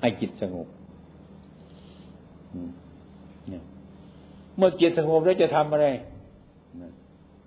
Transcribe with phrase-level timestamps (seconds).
[0.00, 0.68] ให้จิตสงบ
[4.56, 5.86] เมื่อจิตสงบแล้วจะทำอะไร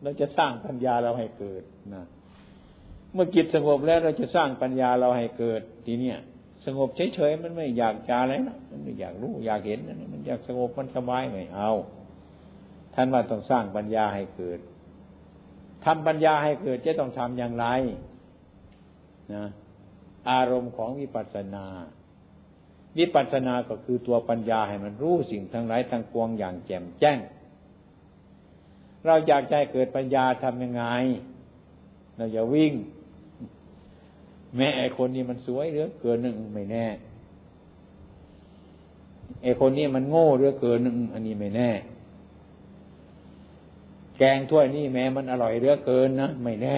[0.03, 2.03] เราจะสร้างปัญญาเราให้เกิดนะ
[3.13, 6.17] เมื่อจิตสงบแล้วเราจะสร้างปัญญาเราให้เกิด ทีเนี้ย
[6.65, 9.79] สงบเฉยๆมันไม่อยากจะอะไรนะมันไม่อยากรู้อยากเห็น
[10.13, 11.71] มันอยากสงบมันสบายไม่เอา
[12.93, 14.59] ท่านว่าต้องสร้างปัญญาให้เกิด
[15.85, 17.65] ทำปัญญาให้เกิดจะต้องทำอย่างไร
[19.35, 19.45] นะ
[20.29, 21.65] อารมณ์ของวิปัสสนา
[22.97, 27.19] วิปัสสนาก็คือตัวปัญญาให้มันรู้สิ่งทั้งหลายทั้งปวงอย่างแจ่มแจ้ง
[29.05, 30.83] เราอยากใจเกิดปัญญาทำยังไง
[32.17, 32.73] เราอย่าวิ่ง
[34.55, 36.85] แม่ไอคนนี้มันสวยเหลือเกินหนึ่งไม่แน่
[39.43, 41.71] ไอคนนี้มันโง่เหลือเกินหนึ่งอันนี้ไม่แน่
[44.17, 46.77] แกงถ้วยนี่แม้มันอร่อยเหลือเกินนะไม่แน่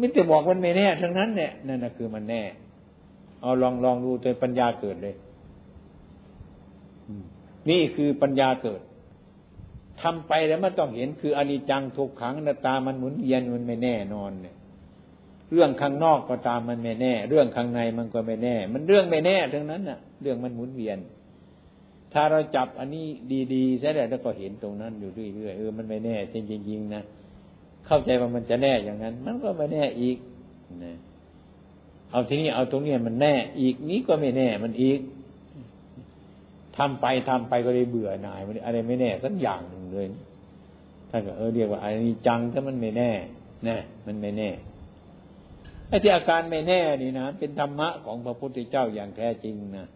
[0.00, 2.42] มิจะบอกมันไม่แน่ทั้งนั้นเนี่ยนั่นนะคือมันแน่
[3.42, 5.14] เอาลองลองดูจนปัญญาเกิดเลย
[7.70, 8.80] นี่คือปัญญาเกิด
[10.02, 14.54] ทำไปแล้วมันต้องเห็นคืออนิจจังทุกขังนาตามันหมุนเวียนมันไม่แน่นอนเนี่ย
[15.52, 20.98] เรื่องข้างนอกก็ตามมันไม่แน่ เรื่องข้างในมันก็ไม่แน่ มันเรื่องไม่แน่ทั้งนั้นน่ะ เรื่องมันหมุนเวียน
[22.12, 23.06] ถ้าเราจับอันนี้
[23.54, 26.36] ดีๆใช่แล้วก็เห็นตรงนั้นอยู่เรื่อยๆเออมันไม่แน่จ
[26.70, 27.02] ริงๆนะ
[27.92, 30.18] เข้าใจว่ามันจะแน่อย่างนั้น มันก็ไม่แน่อีก
[30.84, 30.96] นะ
[32.10, 35.00] เอาทีนี้เอาตรงนี้มันแน่ อีกนี้ก็ไม่แน่ มันอีก
[36.76, 40.06] ทำไปทำไปก็เลยเบื่อหน่ายมันอะไรไม่แน่สักอย่างหนึ่งเลย
[41.10, 43.10] ท่านก็เออเรียกว่าอันนี้จังถ้ามันไม่แน่
[43.64, 43.76] แน่
[44.06, 44.50] มันไม่แน่
[45.88, 49.86] ไอ้ที่อาการไม่แน่นี่นะเป็นธรรมะของพระพุทธเจ้าอย่างแท้จริงนะ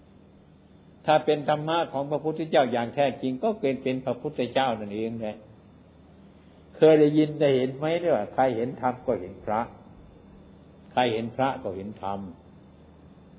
[1.07, 5.37] ถ้าเป็นธรรมะของพระพุทธเจ้าอย่างแท้จริง ก็เป็นเป็นพระพุทธเจ้านั่นเองแหละ
[6.77, 9.61] เคยได้ยินได้เห็นไหมเนี่ยใครเห็นธรรมก็เห็นพระ
[10.93, 12.19] ใครเห็นพระก็เห็นธรรม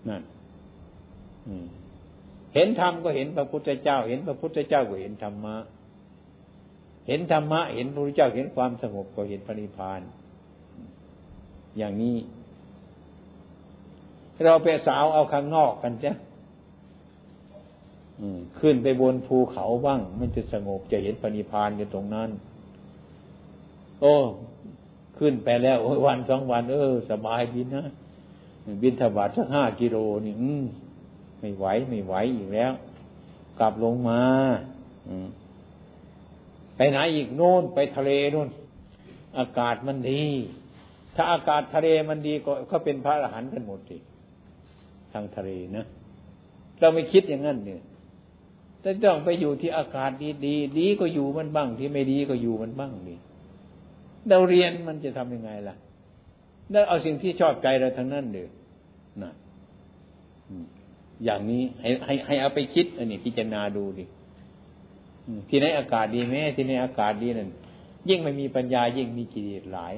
[0.10, 0.22] นั่น
[2.54, 5.56] เห็นธรรมก็เห็นพระพุทธเจ้า เห็นพระพุทธเจ้าก็เห็นธรรมะ
[7.08, 10.02] เห็นธรรมะ เห็นพระพุทธเจ้าเห็นความสงบก็เห็นพระนิพพาน
[11.78, 12.18] อย่างนี้
[14.44, 16.14] เราไปสาวเอาข้างนอกกันจ้ะ
[18.60, 22.30] ขึ้นไปบนภูเขาบ้าง มันจะสงบจะเห็นพระนิพพานอยู่ตรงนั้น
[24.02, 24.14] โอ้
[25.18, 27.84] ขึ้นไปแล้ววันสองวัน เออ สบายดีนะ
[28.82, 30.64] บินถบาทสักห้ากิโลนี่อืม
[31.40, 32.72] ไม่ไหวไม่ไหวอีกแล้ว
[33.60, 34.22] กลับลงมา
[36.76, 38.50] ไปไหนอีกโน่นไปทะเลโน่น
[39.40, 40.24] อากาศมันดี
[41.16, 43.98] ถ้าอากาศทะเลมันดีก็เขาเป็นพระอรหันต์กันหมดสิ
[45.12, 45.86] ทางทะเลนะ
[46.80, 47.82] เราไม่คิดอย่างนั้นเนี่ย
[48.82, 53.20] แต่ต้องไปอยู่ที่อากาศดีดีดีก็อยู่มันบ้างที่ไม่ดีก็อยู่มันบ้างนี่
[54.30, 55.76] เราเรียนมันจะทำยังไงล่ะ
[56.72, 58.48] แล้วเอาสิ่งที่ชอบใจเราทั้งนั้นเดือ
[59.24, 59.32] นะ
[61.24, 64.06] อย่างนี้ให้ให้ให้เอาไปคิดอันนี้พิจารณาดูดิ
[65.50, 67.50] ที่ไหนอากาศดีไหมที่ไหนอากาศดีนั่น
[68.10, 69.94] ยิ่งไม่มีปัญญายิ่งมีกิเลสหลาย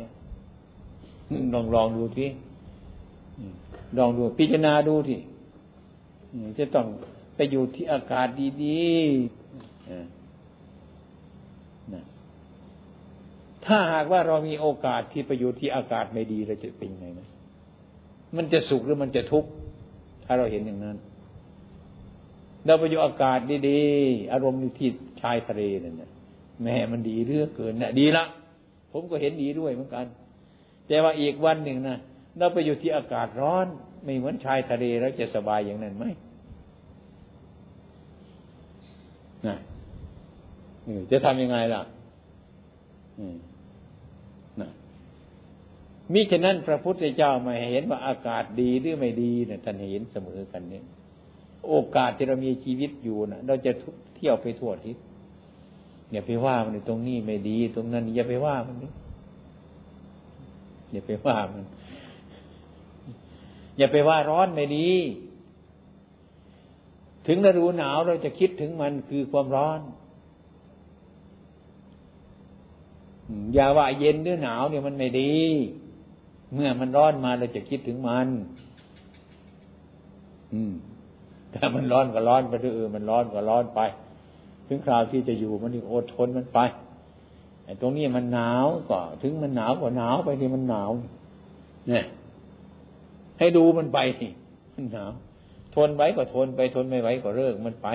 [1.54, 2.30] ลองลองดูที่
[3.98, 5.20] ลองดู พิจารณาดูที่
[6.58, 6.88] จะต้อง
[7.36, 8.28] ไปอยู่ที่อากาศ
[8.64, 10.19] ดีๆ
[13.66, 17.28] ถ้าหากว่าเรามีโอกาสที่ไปอยู่ที่อากาศไม่ดีเราจะเป็นยังไงนะ
[18.38, 19.50] มันจะสุขหรือมันจะทุกข์
[20.26, 20.98] ถ้าเราเห็นอย่างนั้น
[22.66, 24.90] เราไปอยู่อากาศดีๆอารมณ์อยู่ที่
[25.22, 26.10] ชายทะเลนั่นนะ
[26.64, 28.26] แม่มันดีเรื่อเกินนะดีละ
[28.92, 30.06] ผมก็เห็นดีด้วยเหมือนกัน
[30.88, 31.98] แต่ว่าอีกวันหนึ่งนะ
[32.38, 33.68] เราไปอยู่ที่อากาศร้อน
[34.04, 36.06] ไม่เหมือนชายทะเลแล้วจะสบายอย่างนั้นไหม
[39.48, 39.58] นะ
[41.12, 41.82] จะทำยังไงล่ะ
[43.20, 43.36] ม
[46.14, 50.84] มิฉะนั้นพระพุทธเจ้ามาเห็นว่าอากาศดีหรือไม่ดีเนี่ยท่านเห็นเสมอกันเนี่ย
[51.68, 53.72] โอกาสที่เรามีชีวิตอยู่นะเราจะ
[54.16, 54.98] เที่ยวไปทั่วทิศ
[56.12, 58.76] อย่าไปว่ามันตรงนี้ไม่ดี ตรงนั้นอย่าไปว่ามัน
[60.92, 61.64] อย่าไปว่ามัน
[63.78, 64.90] อย่าไปว่าร้อนไม่ดี
[67.28, 69.80] ถึงฤดูหนาวเราจะคิดถึงมันคือความร้อน
[73.54, 75.34] อย่าว่าเย็นหรือหนาวเนี่ยมันไม่ดี
[76.54, 78.28] เมื่อมันร้อนมาเราจะคิดถึงมัน
[80.54, 80.74] อืม
[81.54, 83.80] ถ้ามันร้อนก็ร้อนไปเออมันร้อนก็ร้อนไป
[84.68, 86.60] ถึงคราวที่จะอยู่มันอดทนมันไป
[87.66, 90.92] ไอ้ตรงนี้มันหนาวก็ ถึงมันหนาวก็หนาวไปที่มันหนาว
[91.90, 92.06] เนี่ย
[93.40, 94.00] ให้ดูมันไป
[94.76, 95.12] มันหนาว
[95.76, 97.88] ทนไว้ก็ทนไปทนไม่ไหวก็เลิกมันไป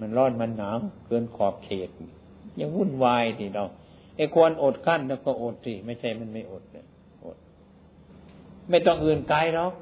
[0.00, 0.76] มันร้อนมันหนาว
[1.06, 1.88] เกินขอบเขต
[2.60, 3.64] ยังวุ่นวายทีเรา
[4.16, 6.84] ไอ้ควรอดขั้นแล้วก็อดสิไม่ใช่มันไม่อดเลย
[8.70, 9.72] ไม่ต้องอื่นไกลหรอก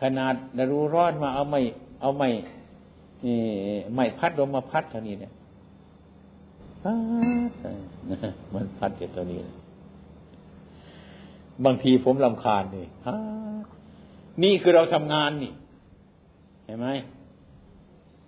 [0.00, 0.34] ขนาด
[0.72, 1.60] รู้ร้อนมาเอาไม่
[2.00, 2.28] เอาไม่
[3.94, 5.32] ไม่พัดลมมาพัดเท่านี้เนี่ย
[6.82, 6.92] พั
[7.48, 7.52] ด
[8.52, 9.38] มันพัดอยู่ตัวนี้
[11.64, 12.86] บางทีผมลำคาญเลย
[14.42, 15.52] นี่คือเราทำงานนี่
[16.64, 16.88] เห็นไหม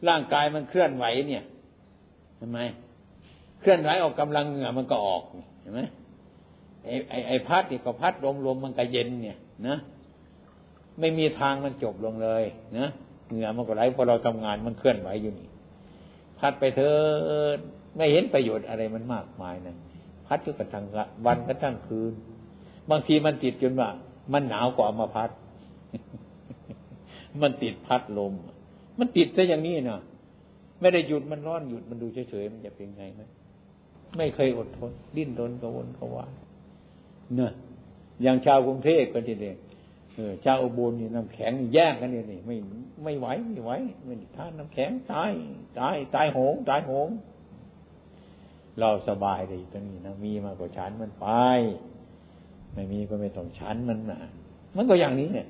[0.09, 1.45] ร่างกายมันเคลื่อนไหวเนี่ย
[2.37, 2.61] เห็นไหม
[3.61, 5.23] เคลื่อนไหวออกกำลังเหงื่อมันก็ออก
[5.61, 5.81] เห็นไหม
[6.85, 9.77] ไอ้ไอ้ไอ้พัดนี่ก็พัดลมลมมันก็เย็นเนี่ยนะ
[11.01, 12.45] ไม่มีทางมันจบลงเลย
[12.79, 12.87] นะ
[13.31, 15.49] เหงื่อมันก็ไหลพอเราทำงานมันเคลื่อนไหวอยู่นี่
[16.39, 17.59] พัดไปเถอะ
[17.97, 19.77] ไม่เห็นประโยชน์อะไรมันมากมายนะ
[20.27, 20.87] พัดอยู่กันทั้ง
[21.27, 22.13] วันกันทั้งคืน
[22.91, 23.89] บางทีมันติดจนว่า
[24.33, 25.31] มันหนาวกว่ามาพัด
[27.43, 28.33] มันติดพัดลม
[28.99, 30.01] มันติดซะอย่างนี้นะ
[30.81, 33.23] ไม่ได้หยุดมันร้อนหยุดมันดูเฉยๆมันจะเป็นไงไหม
[34.17, 36.33] ไม่เคยอดทน ดิ้นรนกระวนกระวาย
[37.37, 37.53] เนอะ
[38.23, 39.57] อย่างชาวกรุงเทพก็ทีเดียว
[40.43, 42.57] เจ้าอุบลนี่น้ำแข็งแย่งกันเนี่ยนี่ไม่
[43.05, 43.71] ไม่ไหวไม่ไหว
[44.05, 45.33] ไม่ท่านน้ำแข็งตาย
[45.79, 47.09] ตายตายโหงตายโหง
[48.81, 51.27] เราสบายเลยตรงนี้นะมีมากกว่าฉันมันไป
[52.75, 54.21] ไม่มีก็ไม่ต้องฉันมันนะ
[54.77, 55.47] มันก็อย่างนี้เนี่ย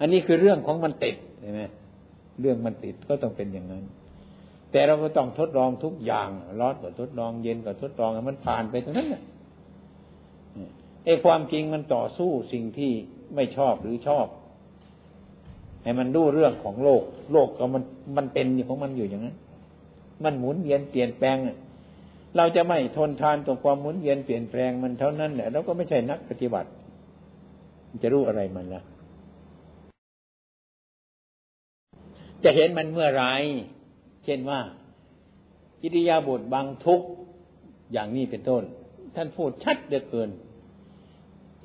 [0.00, 1.62] อันนี้คือเรื่องของมันติดใช่ไหม
[2.40, 3.84] เรื่องมันติดก็ต้องเป็นอย่างนั้น
[4.74, 6.28] แต่เราก็ต้องทดลองทุกอย่าง
[6.60, 9.08] ร้อนก็ทดลองเย็นก็ทดลองมันผ่านไปตรงนั้น
[11.04, 12.92] ไอ้ความจริงมันต่อสู้สิ่งที่
[13.34, 14.26] ไม่ชอบหรือชอบ
[15.82, 17.82] ให้มันรู้เรื่องของโลก โลกก็มัน
[18.16, 19.36] มันเป็นของมันอยู่อย่างนั้น
[20.24, 21.36] มันหมุนเวียนเปลี่ยนแปลง
[22.36, 26.68] เราจะไม่ทนทานต่อความหมุนเวียนเปลี่ยนแปลงมันเท่านั้นแหละเราก็ไม่ใช่นักปฏิบัติ
[28.02, 28.82] จะรู้อะไรมันละ
[32.44, 33.24] จะเห็นมันเมื่อไร
[34.24, 34.60] เช่นว่า
[35.82, 37.00] กิริยาบทบางทุก
[37.92, 38.62] อย่างนี้เป็นต้น
[39.14, 40.30] ท่านพูดชัดเหลือเกิน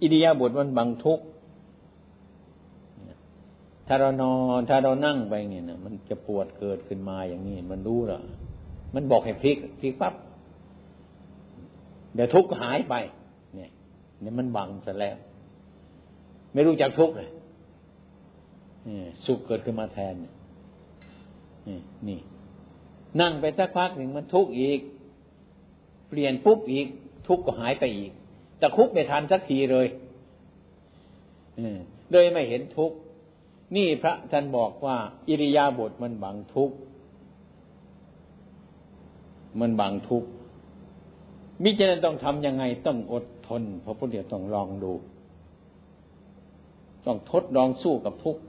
[0.01, 1.19] อิริยาบทมันบางทุก
[3.87, 8.19] ถ้าเรานอนถ้าเรานั่งไปเนี่ยนะมันจะปวดเกิดขึ้นมาอย่างนี้ มันรู้หรอ
[8.95, 10.13] มันบอกให้พลิกพลิกปั๊บ
[12.13, 12.95] เดี๋ยวทุกข์หายไป
[13.55, 13.69] เนี่ย
[14.21, 15.17] เนี่ยมันบังซะแล้ว
[16.53, 17.29] ไม่รู้จักทุกข์เลย
[19.25, 22.19] สุขเกิดขึ้นมาแทนนี่นี่
[23.21, 24.79] นั่งไปสักพักหนึ่งมันทุกข์อีก
[26.09, 26.87] เปลี่ยนปุ๊บอีก
[27.27, 28.11] ทุกข์ก็หายไปอีก
[28.57, 29.87] แต่คุกไม่ทันสักทีเลย
[32.11, 32.97] โดยไม่เห็นทุกข์
[33.75, 34.97] นี่พระท่านบอกว่า
[35.27, 36.75] อิริยาบถมันบังทุกข์
[39.59, 40.29] มันบังทุกข์
[41.63, 44.93] มิจฉาต้องทำยังไงต้องอดทนพระพุทธเจ้าต้องลองดู
[47.05, 48.41] ต้องทดลองสู้กับทุกข์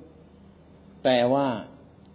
[1.04, 1.46] แต่ว่า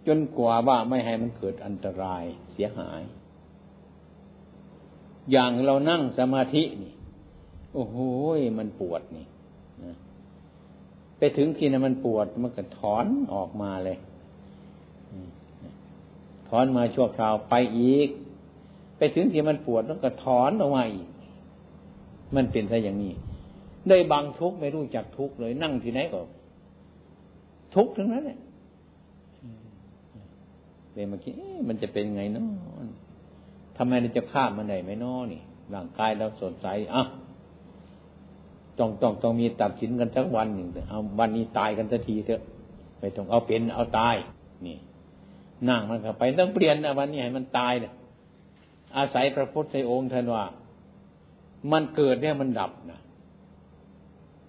[0.06, 3.02] จนกว่าว่าไม่ให้มันเกิดอันตรายเสียหาย
[5.30, 6.92] อย่างเรานั่งสมาธินี่
[7.74, 7.96] โอ้โห
[8.58, 9.26] มันปวดนี่
[9.84, 9.96] นะ
[11.18, 13.98] ไปถึงที่นั้นมันปวดมันก็ถอนออกมาเลย
[16.48, 18.08] ถอนมาชั่วคราวไปอีก
[18.98, 21.08] ไปถึงที่มันปวดมันก็ถอนออกมาอีก
[22.36, 23.12] มันเป็นซะอย่างนี้
[23.88, 26.20] ได้บางทุกไม่รู้จักทุกเลย นั่งที่ไหนก็
[27.74, 28.38] ทุกทั้งนั้นเลย
[30.96, 31.34] เลยมาคิด
[31.68, 32.44] มันจะเป็นไงเนาะ
[33.76, 35.40] ทำไมเราจะข้ามมันได้ไหมนาะนี่
[35.74, 37.02] ร่างกายเราสดใสอะ
[38.78, 42.42] ต้องต้องต้องมีตัดสินกันทั้งวันหนึ่งเอาวันนี้ตายกันสักทีเถอะ
[42.98, 44.16] ไม่ต้องเอาเป็นเอาตาย
[44.66, 44.76] นี่
[45.68, 47.92] นั่งมันเข้าไปต้องเปลี่ยนวันนี้ให้มันตายเนี่ย
[48.96, 50.44] อาศัยพระพุทธองค์ท่านว่า
[51.72, 53.00] มันเกิดเนี่ยมันดับนะ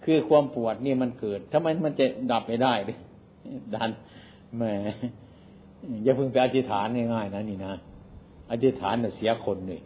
[0.03, 2.98] คือความปวดนี่มันเกิดทำไมมันจะดับไม่ได้เลย
[3.75, 3.89] ดัน
[4.57, 4.63] แหม
[6.03, 7.74] อย่าเพิ่งไปอธิษฐานง่ายๆนะนี่นะ
[8.51, 9.81] อธิษฐานเนี่ยเสียคนเลย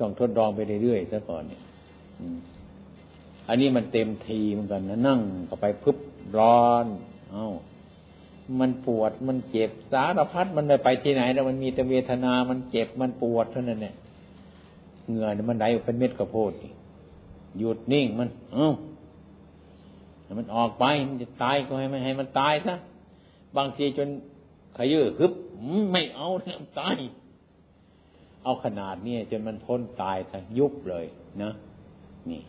[0.00, 1.62] ต้องทดลองไปเรื่อยๆซะก่อนเนี่ย
[3.48, 5.98] อันนี้มันเต็มทีเหมือนกันนะนั่งก็ไปพึบ
[6.38, 6.86] ร้อน
[7.30, 7.48] เอา้า
[8.60, 13.94] มันปวดมันเจ็บสารพัดมันไม่ไปที่ไหนแล้วมันมีแต่เวทนา มันเจ็บมันปวดเท่านั้นเนี่ย
[15.08, 16.52] เหงื่อเนี่ยมันไหลเป็นเม็ดกระโพด
[17.58, 18.72] หยุดนิ่งมัน เอ้า
[20.38, 22.74] มันออกไปมันจะตายก็ให้มันให้มันตายซะ
[23.56, 24.08] บางทีจน
[24.78, 25.32] ขยื้อฮึบ
[25.92, 26.96] ไม่เอาเนี่ยตาย
[28.44, 31.06] เอาขนาดนี้จนมันพ้นตายซะยุบเลย
[31.42, 31.52] นะ
[32.30, 32.42] นี่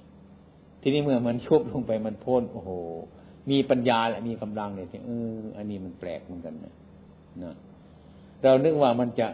[0.82, 2.72] ทีนี้เมื่อมันชุบลงไปมันพ้นโอ้โห
[3.50, 6.74] มีปัญญาและมีกำลังเนี่ยเอออันนี้มันแปลกเหมือนกันนะ
[7.44, 7.54] นะ
[8.42, 9.28] เรานึกว่ามันจะ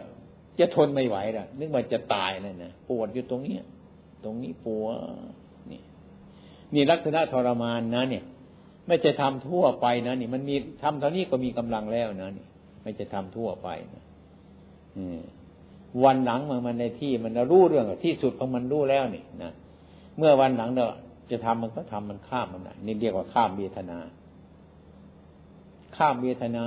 [0.58, 3.56] จะทนไม่ไหวละนึกว่าจะตายเลยนะปวดอยู่ตรงนี้
[4.24, 4.96] ตรงนี้ปวด
[5.70, 5.80] นี่
[6.74, 8.24] นี่ลักษณะทรมานนะ เนี่ย
[8.86, 12.46] ไม่จะทำทั่วไปนะนี่ มันมีทำเท่านี้ก็มีกำลังแล้วนะนี่
[12.86, 14.04] ไม่จะทำทั่วไปนะ
[16.04, 19.52] วันหลังมันมันในที่มันรู้เรื่องที่สุดของมันรู้แล้วนี่นะ
[20.16, 20.92] เมื่อวันหลังเนาะ
[21.30, 23.98] จะทำมันก็ทำมันข้ามมันนี่เรียกว่าข้ามเวทนา
[25.96, 26.64] ข้ามเวทนา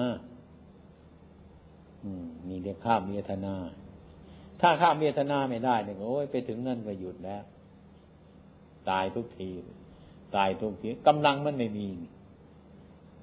[2.03, 3.53] อืมนี่เรียกข้ามเวทนา
[4.61, 7.43] ถ้าข้ามเวทนาไม่ได้เนี่ยโอ้ยไปถึงนั่นก็หยุดแล้ว
[8.89, 9.49] ตายทุกที
[10.35, 11.88] ตายทุกทีกำลังมันไม่มี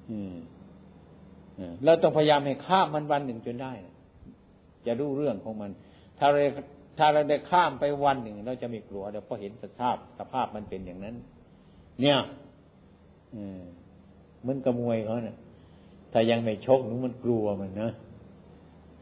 [0.09, 0.33] อืม
[1.85, 3.71] เราต้องพยายามให้ข้ามมันวันหนึ่งจนได้
[4.85, 5.71] จะรู้เรื่องของมัน
[6.19, 6.43] ถ้าเรา
[6.97, 11.15] ถ้าเราได้ข้ามไปวันหนึ่ง เราจะไม่กลัวเดี๋ยวพอเห็นสภาพสภาพมันเป็นอย่างนั้น
[12.01, 12.17] เนี่ย
[14.47, 15.37] มันกระมวยเขาเนะ่ย
[16.13, 17.91] ถ้ายังไม่ชกหนูมันกลัวมันนะ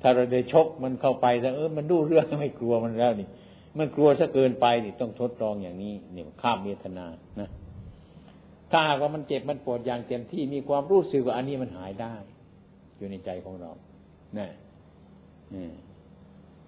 [0.01, 3.27] ถ้าเราได้ชกมันเข้าไปแล้วเออมันดูเรื่องไม่กลัวมันแล้วนี่
[3.77, 7.05] มันกลัวซะเกินไปนี่ต้องทดลองอย่างนี้เนี่ยข้ามเวทนา
[7.39, 7.49] นะ
[8.71, 12.13] ถ้าหากว่ามันเจ็บมันปวดอย่างเต็มที่มีความรู้สึกว่าอันนี้มันหายได้
[12.97, 13.71] อยู่ในใจของเรา
[14.37, 14.49] นะ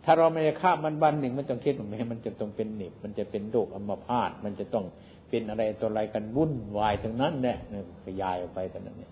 [0.04, 4.86] ถ้าเราไม่ได้ข้ามันวันหนึ่งมันต้องคิดว่าแม้มันจะต้องเป็นหนิบมันจะเป็นโรคอัมพาตมันจะต้อง
[5.30, 7.58] เป็นอะไรตัวอะไรกันวุ่นวายทั้งนั้นเนี่ย
[8.06, 9.12] ขยายออกไปแต่นั้นเนี่ย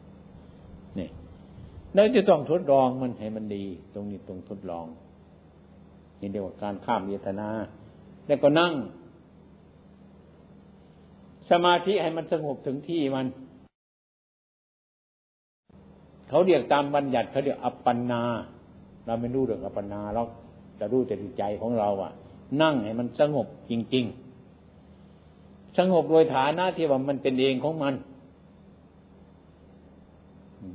[1.00, 1.10] นี่
[1.94, 4.86] แล้วจะต้องทดลองมันให้มันดี ตรงนี้ตรงทดลอง
[6.20, 7.50] นี่เรียกว่าการข้ามเวทนา
[8.28, 8.74] แล้วก็นั่ง
[11.52, 13.26] สมาธิให้มันสงบถึงที่มัน
[16.30, 18.22] เขาเรียกตามบัญญัติเขาเรียกอัปปนา
[19.06, 20.24] เราไม่รู้เรื่องอัปปนาเรา
[20.80, 22.12] จะรู้แต่ใจของเราอะ
[22.62, 24.06] นั่งให้มันสงบจริง
[24.92, 27.94] ๆ สงบโดยฐานะที่ว่ามันเป็นเองของมัน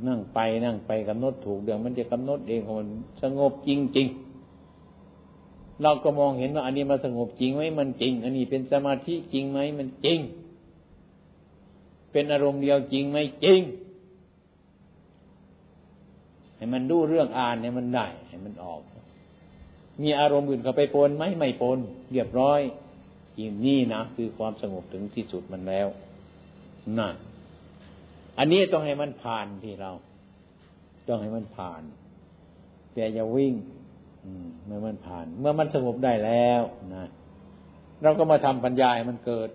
[0.07, 2.88] นั่งไปนั่งไปกำหนดถูกเดี๋ยวมันจะกำหนดเองของมัน
[3.23, 10.21] สงบจริง ๆเราก็มองเห็นว่าอันนี้มันสงบจริงไหมมันจริง อันนี้เป็นสมาธิจริงไหมมันจริง
[12.12, 13.61] เป็นอารมณ์เดียวจริงไหมจริง
[16.61, 18.81] ให้มันดูเรื่องอ่านเนี่ยมันได้ให้มันออก
[20.02, 21.79] มีอารมณ์อื่นเข้าไปปนไหมไม่ปน
[22.12, 22.61] เรียบร้อย
[23.37, 25.88] จริงนี่นะคือความสงบถึงที่สุดมันแล้ว
[26.99, 27.14] นั่น
[28.38, 29.90] อันนี้ต้องให้มันผ่านที่เรา
[31.09, 31.83] ต้องให้มันผ่าน
[32.95, 33.55] แต่อย่าวิ่ง
[34.64, 36.62] เมื่อมันผ่าน เมื่อมันสงบได้แล้ว
[36.95, 37.09] นะ
[38.02, 39.50] เราก็มาทำปัญญาให้มันเกิด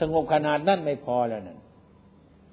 [0.00, 1.59] สงบขนาดนั้นไม่พอแล้วนั่น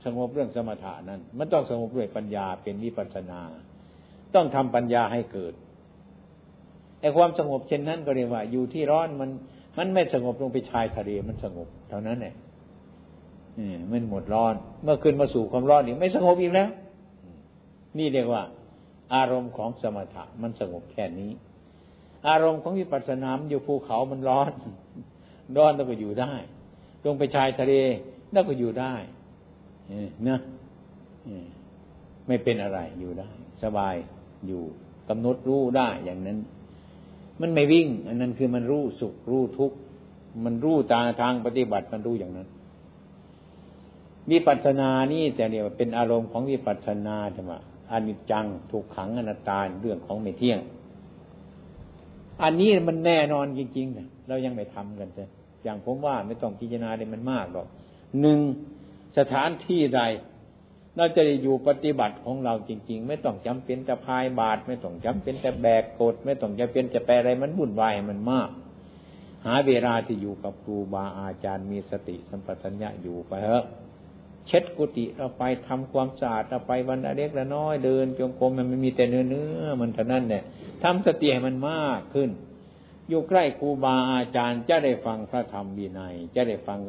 [0.06, 3.40] สงบเรื่องสมถะนั้น มันต้องสงบด้วยปัญญาเป็นวิปัสนา
[4.36, 5.54] ต้องทำปัญญาให้เกิด
[7.02, 9.30] ไอ้ความสงบเช่นนั้นก็เรียกว่า อยู่ที่ร้อนมัน
[9.78, 12.36] มันไม่สงบลงไปชายทะเลมันสงบ เท่านั้นเอง
[13.92, 16.70] มันหมดร้อน เมื่อขึ้นมาสู่ความร้อนนี่ไม่สงบอีกแล้ว
[17.98, 18.44] นี่เรียกว่า
[19.16, 21.32] อารมณ์ของสมถะมันสงบแค่นี้
[22.30, 24.52] อารมณ์ของวิปัสสนามอยู่ภูเขามันร้อน
[25.58, 26.34] ร้อนแล้วก็อยู่ได้
[27.04, 27.74] ลงไปชายทะเล
[28.32, 28.94] แล้วก็อยู่ได้
[30.28, 30.40] นะ
[32.28, 33.28] ไม่เป็นอะไรอยู่ได้
[33.64, 33.96] สบาย
[34.48, 34.62] อยู่
[35.10, 36.38] กำหนดรู้ได้อย่างนั้น
[37.42, 39.78] มันไม่วิ่ง อันนั้นคือมันรู้สุขรู้ทุกข์
[40.46, 42.48] มันรู้ตาทางปฏิบัติมันรู้อย่างนั้น
[44.32, 47.54] วิปัสสนานี่แต่เดียวเป็นอารมณ์ของวิปัสสนาใช่ไหม
[47.92, 50.60] อนิจจังถูกขังอนัตตาเรื่องของไม่เที่ยง
[52.44, 55.30] อันนี้มันแน่นอนจริงๆนะเรายังไม่ทำกันเลย
[55.64, 57.68] อย่างผมว่าไม่ต้องพิจารณาเลยมันมากหรอก
[58.22, 58.40] หนึ่ง
[59.18, 60.02] สถานที่ใด
[60.98, 68.50] เราจะได้อยู่ปฏิบัติของเราจริง ๆ ไม่ต้องจำเป็นจะพายบาท ไม่ต้องจำเป็นจะแบกกด ไม่ต้องจำเป็นจะแปลอะไรมันวุ่นวายมันมาก
[69.46, 73.66] หาเวลาที่อยู่กับครูบาอาจารย์มีสติสัมปชัญญะอยู่ไปเถอะ
[74.48, 80.44] เช็ดกุฏิเราไปทำความสะอาดเราไปวันเล็กละน้อยเดินจงกรมมันไม่มีแต่เนื้อเนื้อมันเท่านั้นเนี่ย
[80.84, 82.30] ทำสติให้มันมากขึ้น
[83.10, 86.80] อยู่ใกล้ครูบาอาจารย์จะได้ฟังพระธรรมวินัยจะได้ฟัง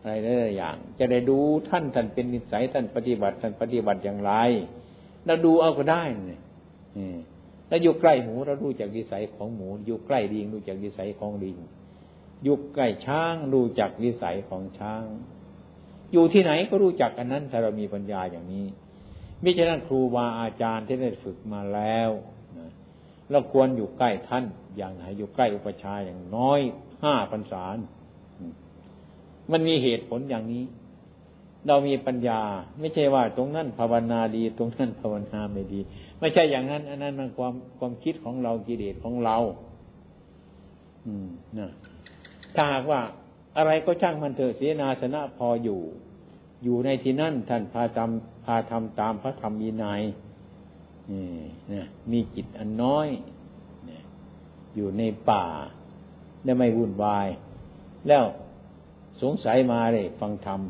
[0.00, 1.38] อะไรหลายอย่าง จะได้ดู
[1.68, 4.32] ท่านท่านเป็นนิสัยท่านปฏิบัติท่านปฏิบัติอย่างไร
[5.24, 6.40] แล้วดูเอาก็ได้เนี่ย
[7.68, 11.58] แล้วอยู่ใกล้หมูเรารู้จักวิสัยของหมู อยู่ใกล้ลิงรู้จักวิสัยของลิง
[12.44, 15.04] อยู่ใกล้ช้างรู้จักวิสัยของช้าง
[16.12, 18.66] อยู่ที่ไหนก็รู้จักอันนั้นถ้าเรามีปัญญาอย่างนี้
[19.42, 22.10] มิฉะนั้นครูบาอาจารย์ที่ได้ฝึกมาแล้ว
[23.30, 24.44] เราควรอยู่ใกล้ท่าน
[24.76, 26.60] อย่างไหนอยู่ใกล้อุปชาอย่างน้อย
[27.02, 27.64] ห้าพรรษา
[29.52, 30.64] มันมีเหตุผลอย่างนี้
[31.66, 32.40] เรามีปัญญา
[32.80, 35.80] ไม่ใช่ว่าตรงนั้นภาวนาดี ตรงนั้นภาวนาไม่ดี
[36.20, 39.36] ไม่ใช่อย่างนั้น อันนั้นมันความความคิดของเรากิเลสของเรา
[41.06, 41.28] อืม
[41.58, 41.70] นะ
[42.54, 43.00] ถ้าหากว่า
[43.56, 45.80] อะไรก็ช่างมันเถอะเสนาสนะพออยู่
[46.64, 50.02] อยู่ในที่นั่นท่านพาทำพาทำตามพระธรรมยีนาย
[51.10, 51.24] นี่
[51.72, 53.08] นะมีจิตอันน้อย
[54.74, 55.44] อยู่ในป่า
[56.44, 57.28] ได้ไม่วุ่นวาย
[58.08, 58.24] แล้ว
[59.22, 60.60] สงสัยมาเลยฟังธรรม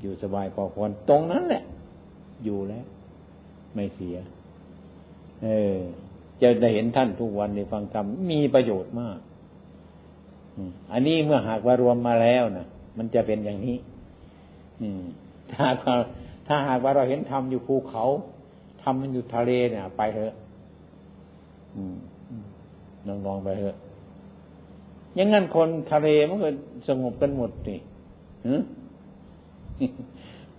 [0.00, 1.62] อยู่สบายพอควรตรงนั้นแหละ
[2.44, 2.84] อยู่แล้ว
[3.74, 4.16] ไม่เสีย
[5.42, 5.76] เออ
[6.42, 9.18] จะได้เห็นท่านทุกวันในฟังธรรมมีประโยชน์มาก
[10.92, 12.66] อันนี้เมื่อหากว่ารวมมาแล้วนะ
[12.98, 13.76] มันจะเป็นอย่างนี้
[15.52, 15.66] ถ้า
[16.46, 18.04] ถ้าหากว่าเราเห็นธรรมอยู่ภูเขา
[18.82, 20.34] ธรรมมันอยู่ทะเลเนี่ย ไปเถอะ
[23.06, 23.76] ลองลองไปเถอะ
[25.18, 26.50] ยังงั้นคนทะเลมันก็
[26.88, 27.78] สงบกันหมดนี่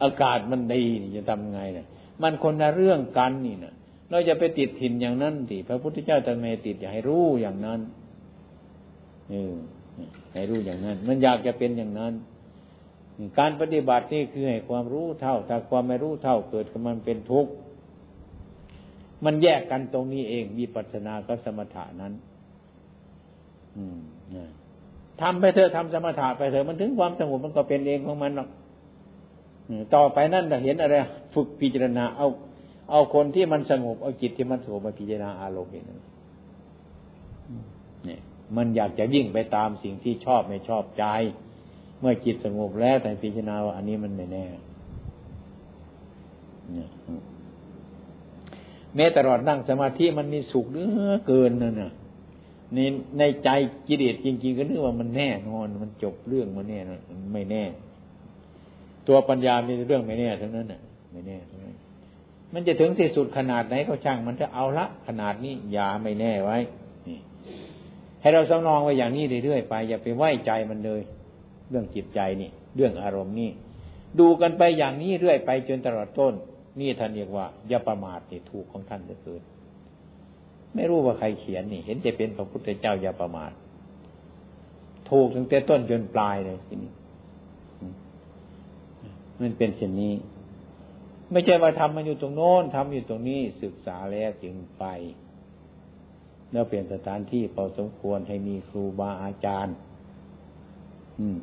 [0.04, 1.86] อากาศมันดีนี่จะทำไงเนี่ย
[2.22, 3.74] มันคนละเรื่องกันนี่นะ
[4.10, 7.80] เราจะไปติดถิ่นอย่างนั้นสิพระพุทธเจ้าตรัสไม่ติดอย่าให้รู้อย่างนั้น
[9.30, 9.56] เออ
[10.34, 12.14] ให้รู้อย่างนั้น มันอยากจะเป็นอย่างนั้น
[13.40, 17.52] การปฏิบัตินี่คือให้ความรู้เท่า ถ้าความไม่รู้เท่าเกิดขึ้นมันเป็นทุกข์
[19.26, 22.14] มันแยกกันตรงนี้เองมีปัจนากับสมถะนั้น
[23.78, 24.00] อืม
[25.22, 28.50] ทำไปเถอะทำสมถะไปเถอะมันถึงความสงบมันก็เป็นเองของมันหรอก
[29.96, 30.96] ต่อไปนั่นจะเห็นอะไร
[31.34, 32.28] ฝึกพิจารณา เอา
[32.92, 35.86] เอาคนที่มันสงบเอาจิตที่มันสงบมาพิจารณาอารมณ์เอง
[38.08, 38.18] นี่
[38.58, 41.06] มันอยากจะยิ่งไปตามสิ่งที่ชอบไม่ชอบใจ
[42.00, 44.46] เมื่อจิตสงบแล้วแต่พิจารณาว่าอันนี้มันไม่แน่
[48.96, 51.92] แม้ตลอดนั่งสมาธิมันมีสุขเหลือเกินนั่นน่ะ
[52.74, 52.80] ใน
[53.20, 53.50] ในใจ
[53.88, 57.00] กิเลสจริง ๆ ก็นึกว่ามันแน่นอน มันจบเรื่องมันแน่นอน
[57.34, 57.64] ไม่แน่
[59.08, 60.82] ตัวปัญญามีเรื่องไม่แน่ทั้งนั้นน่ะ
[61.12, 61.76] ไม่แน่ทั้งนั้น
[62.54, 66.58] มันจะถึงที่สุดขนาดไหนก็ช่าง มันจะเอาละขนาดนี้อย่าไม่แน่ไว้
[67.08, 67.20] นี่
[68.22, 71.02] ให้เราสำนองไว้อย่างนี้เรื่อยๆไป อย่าไปไว้ใจมันเลย
[71.70, 73.50] เรื่องจิตใจนี่ เรื่องอารมณ์นี่
[74.20, 76.34] ดูกันไปอย่างนี้เรื่อยไปจนตลอดต้น
[76.80, 79.42] นี่ท่านเรียกว่าอย่าประมาทนี่ถูกของท่านเหลือเกิน
[80.76, 83.52] ไม่รู้ว่าใครเขียนนี่ เห็นจะเป็นพระพุทธเจ้าอย่าประมาท
[85.10, 86.92] ถูกตั้งแต่ต้นจนปลายเลยทีนี้
[89.42, 90.14] มันเป็นเช่นนี้
[91.32, 94.86] ไม่ใช่ว่าทำมันอยู่ตรงโน้นทำอยู่ตรงนี้ศึกษาแล้วจึงไป
[96.52, 99.76] แล้วเปลี่ยนสถานที่พอสมควรให้มีครูบาอาจารย์
[101.20, 101.38] อืม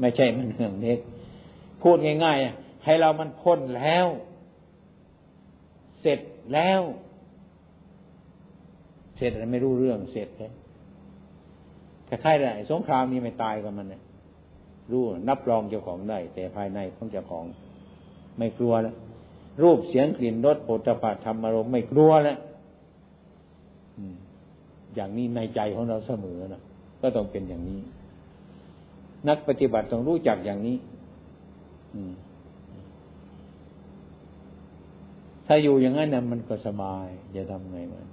[0.00, 0.98] ไม่ใช่มันเรื่องเล็ก
[1.82, 4.06] พูดง่ายๆให้เรามันพ้นแล้ว
[6.00, 6.18] เสร็จ
[6.54, 6.80] แล้ว
[9.22, 10.52] เสร็จไม่รู้เรื่องเสร็จแล้ว
[12.06, 14.02] แต่ใครได้สงครามนี้ไม่ตายกับมันเนี่ย
[14.92, 17.44] รู้นับรองเจ้าของได้ แต่ภายในของเจ้าของ
[18.38, 18.94] ไม่กลัวแล้ว
[19.62, 22.38] รูปเสียงกลิ่นรสโผฏฐะธรรมอารมณ์ไม่กลัวแล้ว
[24.94, 26.62] อย่างนี้ในใจของเราเสมอนะ
[27.00, 27.80] ก็ต้องเป็นอย่างนี้
[29.28, 30.76] นักปฏิบัติต้องรู้จักอย่างนี้
[35.46, 37.06] ถ้าอยู่อย่างนั้นนะมันก็สบาย
[37.36, 38.06] จะทำไงมัน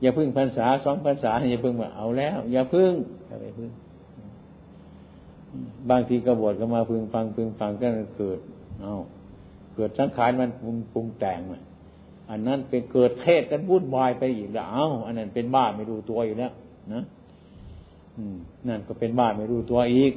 [0.00, 2.92] อย่าพึ่งภาษาสองภาษาอย่าพึ่งว่าเอาแล้ว อย่าพึ่ง
[3.26, 3.70] อย่าไปพึ่ง
[5.90, 7.86] บางทีกบฏก็มาพึงฟังพึงฟังก็
[8.18, 8.38] เกิด
[8.80, 8.94] เอา
[9.74, 11.60] เกิดสังขารมันปรุงปรุงแต่งมา
[12.30, 16.52] อันนั้นเป็นเกิดเทศกันวุ่นวายไปอีกแล้วเอาอันนั้นเป็นบ้าไม่รู้ตัวอยู่แล้ว
[16.92, 17.02] นะ
[18.16, 18.36] อืม
[18.68, 20.12] นั่นก็เป็นบ้าไม่รู้ตัวอีก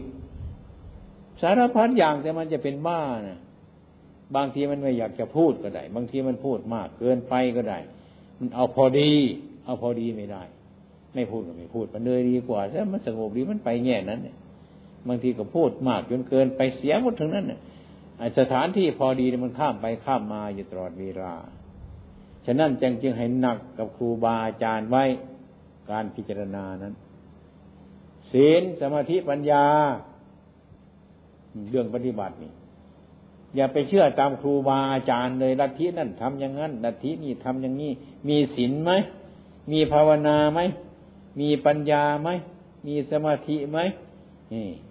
[1.41, 3.39] สารพัดอย่างแต่มันจะเป็นบ้านะ
[4.35, 7.79] บางทีมันไม่อยากจะพูดก็ได้ บางทีมันพูดมากเกินไปก็ได้
[8.39, 9.11] มันเอาพอดี
[9.65, 10.43] เอาพอดีไม่ได้
[11.13, 14.35] ไม่พูดก็ไม่พูดมันเลยดีกว่าถ้ามันสงบดีมันไปแง่นั้นเนี่ย
[15.07, 17.59] บางทีก็พูดมากจนเกินไปเสียหมดทั้งนั้นเนี่ย
[18.39, 21.33] สถานที่พอดีมันข้ามไปข้ามมาอยู่ตลอดเวลา
[22.45, 25.03] ฉะนั้นจึงจึงให้หนักกับครูบาอาจารย์ไว้
[25.89, 26.93] การพิจารณานั้น
[28.31, 29.65] ศีลสมาธิปัญญา
[31.69, 32.51] เรื่องปฏิบัตินี่
[33.55, 37.91] อย่าไปเชื่อตามครูบาอาจารย์เลยลัทธินั่นทำอย่างนั้นลัทธินี่ทำอย่างนี้
[38.27, 38.91] มีศีลไหม
[39.71, 40.59] มีภาวนาไหม
[41.39, 42.29] มีปัญญาไหม
[42.87, 43.79] มีสมาธิไหม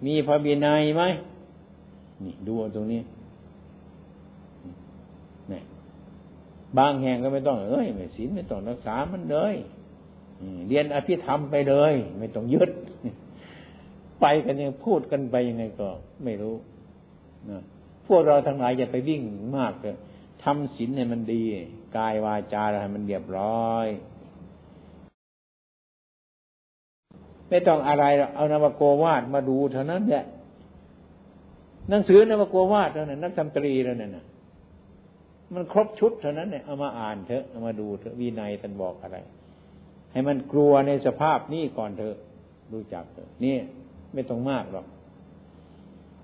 [0.05, 1.03] มีพระบินัยไหม
[2.23, 3.01] นี่ดูตรงนี้
[5.51, 5.61] นี่
[6.77, 9.55] บางแห่งก็ไม่ต้องเอ้ยไม่ศีลไม่ต้องรักษามันเลย
[10.67, 12.71] เรียนอภิธรรมไปเลย ไม่ต้องยึด
[14.21, 15.87] ไปกันยังพูดกันไปยังไงก็
[16.23, 16.55] ไม่รู้
[17.49, 17.59] นะ
[18.09, 19.21] พวกเราทั้งหลายอย่าไปวิ่ง
[19.57, 19.95] มากเลย
[20.43, 21.43] ทำศีลให้มันดี
[21.97, 23.87] กายวาจาให้มันเรียบร้อย
[27.49, 30.25] ไม่ต้องอะไรเอานวโกวาดมาดูเท่านั้นแหละ
[31.89, 34.25] หนังสือนวโกวาดเท่านั้นนักธรรมตรีแล้วนั่นนะ
[35.53, 39.17] มันครบชุดเท่านั้นเนี่ยเอามาอ่านเถอะเอามาดูเถอะวินัยท่านบอกอะไร
[40.11, 42.15] ให้มันกลัวในสภาพนี้ก่อนเถอะ
[42.73, 43.55] รู้จักเถอะนี่
[44.13, 44.85] ไม่ต้องมากหรอก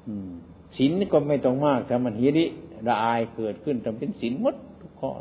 [0.08, 0.34] อืม
[0.76, 2.46] ศีลก็ไม่ต้องมากถ้ามันฮิริ
[2.88, 5.12] ละอายเกิดขึ้นทำเป็นศีลมดทุกข้อ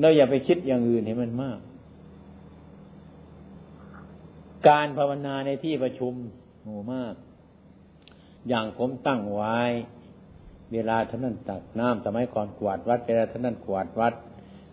[0.00, 1.58] เราอย่าไปคิดอย่างอื่นให้มันมาก
[4.68, 6.14] การภาวนาในที่ประชุม
[6.62, 7.14] โหมาก
[8.48, 9.58] อย่างผมตั้งไว้
[10.72, 14.14] เวลาท่านั้นตักน้ำสมัยก่อนกวาดวัด เวลาท่านั้นกวาดวัด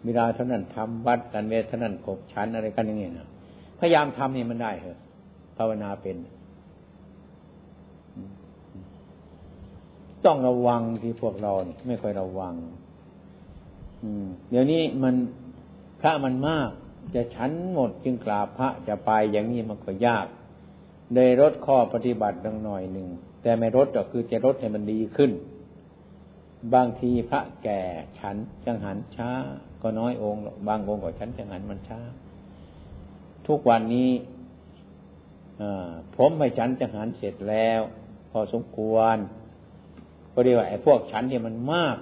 [0.04, 3.28] เวลาท่านั้นทำวัดกันเวลาท่านั้นกบชั้นอะไรกันอย่างเงี้ยนะ
[3.80, 4.98] พยายามทำนี่มันได้เหรอ
[5.58, 6.18] ภาวนาเป็น
[10.26, 12.56] ต้องระวังที่พวกเราเนี่ยไม่ค่อยระวัง
[14.50, 15.16] เดี๋ยวนี้มัน
[16.02, 16.70] พระมันมาก
[17.16, 20.26] จะฉันหมดจึงกราบพระจะไปอย่างนี้มันก็ยาก
[21.14, 23.08] เลยลดข้อปฏิบัติดังหน่อยหนึ่ง
[23.42, 25.32] แต่ไม่ลดก็คือจะลดให้มันดีขึ้น
[26.74, 27.82] บางทีพระแก่
[28.20, 28.36] ฉัน
[28.66, 29.32] จังหันช้า
[29.82, 32.00] ก็น้อยองค์ บางองค์ก็ฉันจังหันมันช้า
[33.48, 34.10] ทุกวันนี้
[36.16, 37.82] ผมให้ฉันจังหันเสร็จแล้ว
[38.32, 39.18] พอสมควร
[40.34, 41.98] ก็เรียกว่าไอ้พวกฉันเนี่ยมันมาก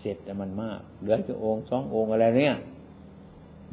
[0.00, 2.56] เสร็จแต่มันมาก เหลือแค่องค์สององค์อะไรเนี่ย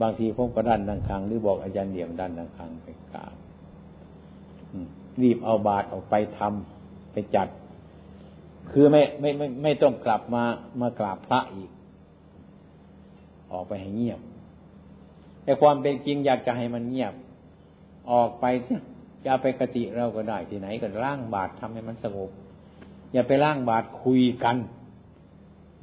[0.02, 3.36] บางทีผมก็ดันดังคังหรือบอกอาจารย์เดี่ยมดันดังคังไปกราบ
[5.22, 7.48] รีบเอาบาตรออกไปทำไปจัด
[8.72, 10.44] คือไม่ไม่ไม่ไม่ต้องกลับมา
[10.82, 11.70] มากราบพระอีก
[13.52, 14.20] ออกไปให้เงียบ
[15.44, 17.14] แต่ความเป็นจริงอยากจะให้มันเงียบ
[18.12, 18.80] ออกไปเสีย
[19.26, 22.30] จะไปกติเราก็ได้ที่ไหนก็ร่างบาตรทำให้มันสงบ
[23.14, 24.58] อย่าไปร่างบาตรคุยกัน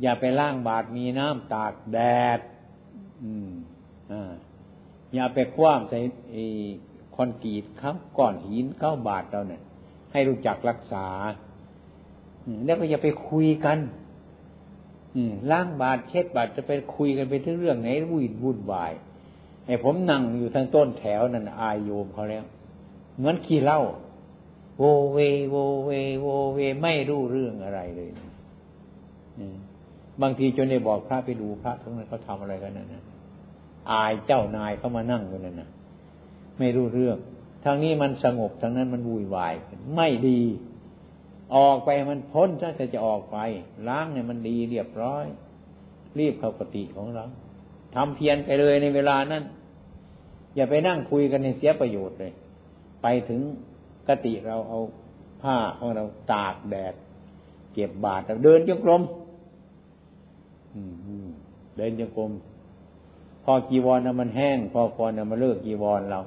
[0.02, 1.98] อย่าไปร่างบาตรมีน้ำตากแด
[2.38, 2.40] ด
[3.22, 3.50] อืม
[4.12, 4.32] อ่า
[5.14, 5.98] อย่าไปคว้างใส่
[7.14, 9.62] คอนกรีตเข้าก้อนหินเข้าบาดเราเนี่ย
[10.12, 11.06] ให้รู้จักรักษา
[12.64, 13.78] แล้วก็อย่าไปคุยกัน
[15.50, 18.92] ล้างบาดเช็ดบาดจะไปคุยกันไปถึงเรื่องไหนวุ่นวุ่นวาย
[19.66, 22.44] ไอ้ผมนั่งอยู่ทางต้นแถวนั่นอายโยมเขาแล้ว
[23.16, 23.80] เหมือนขี้เล่า
[24.78, 25.18] โวเว
[25.50, 25.90] โวเว
[26.22, 28.10] โวเวไม่รู้เรื่องอะไรเลย
[30.22, 33.02] บางทีจนได้บอกพระไปดูพระทั้งนั้นเขาทำอะไรกันนั่นนะ
[33.92, 35.68] อายเจ้านายเขามานั่งอยู่นั่นนะ
[36.58, 37.16] ไม่รู้เรื่อง
[37.64, 39.54] ทางนี้มันสงบทางนั้นมันวุ่นวาย
[39.96, 40.40] ไม่ดี
[41.56, 43.38] ออกไปมันพ้นถ้าจะจะออกไป
[43.88, 45.24] ล้างเนี่ยมันดีเรียบร้อย
[46.18, 47.24] รีบเข้าปฏิของเรา
[47.94, 49.42] ทำเพียรไปเลยในเวลานั้น
[50.56, 52.32] อย่าไปนั่งคุยกันในเสียประโยชน์เลย
[53.02, 53.40] ไปถึง
[54.08, 54.78] กติเราเอา
[55.42, 56.94] ผ้าของเราตากแดด
[57.72, 59.02] เก็บบาตรเดินจงกรม
[61.76, 62.32] เดินจงกรม
[63.44, 66.20] พอกีวรนะมันแห้ง พอก่อนนะมันเลิกกีวรเรา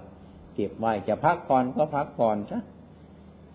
[0.55, 2.59] เก็บไว้จะพักผ่อนก็พักผ่อนซะ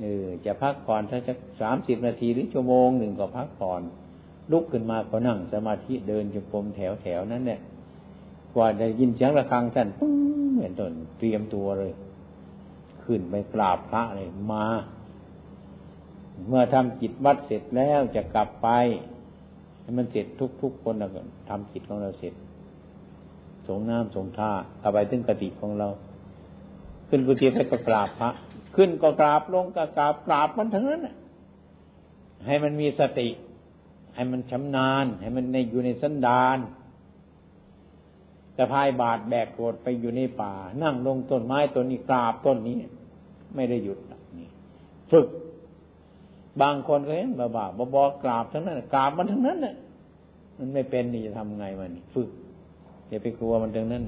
[0.01, 3.83] เออจะพักผ่อนถ้าจะสามสิบนาทีหรือชั่วโมงหนึ่งก็พักผ่อน
[4.53, 7.61] ลุกขึ้นมาก็นั่งสมาธิเดินจงกรมแถวแถวนั้นเนี่ย
[8.55, 10.13] กว่าจะยินเสียงระฆังท่านปุ้ง
[10.53, 11.93] เหมือนต้นเตรียมตัวเลย
[13.05, 14.67] ขึ้นไปกราบพระเลยมา
[16.47, 18.69] เมื่อทำจิตวัดเสร็จแล้วจะกลับไป
[19.81, 20.27] ให้มันเสร็จ
[20.63, 22.35] ทุกๆคนแล้วก็ทำจิตของเราเสร็จ
[23.67, 25.89] สงน้ำสงท่ากลับไปถึงกติของเรา
[27.09, 28.31] ขึ้นกุฏิไปก็กราบพระ
[28.77, 31.01] ขึ้นก็กราบลงก็กราบกราบมันทั้งนั้น
[32.47, 33.29] ให้มันมีสติ
[34.15, 36.59] ให้มันชำนาญ ให้มันในอยู่ในสันดาน
[38.57, 42.75] จะพายบาดแบกโกรธไปอยู่ในป่า นั่งลงต้นไม้ต้นนี้กราบต้นนี้
[43.55, 43.99] ไม่ได้หยุด
[44.39, 44.49] นี่
[45.11, 45.27] ฝึก
[46.63, 47.65] บางคนก็เห็นบ้าบ้า
[47.97, 49.75] บอกราบทั้งนั้นกราบมันทั้งนั้นน่ะ
[50.59, 52.29] มันไม่เป็นนี่จะทำไงมันฝึก
[53.09, 54.03] อย่าไปกลัวมันทั้งนั้น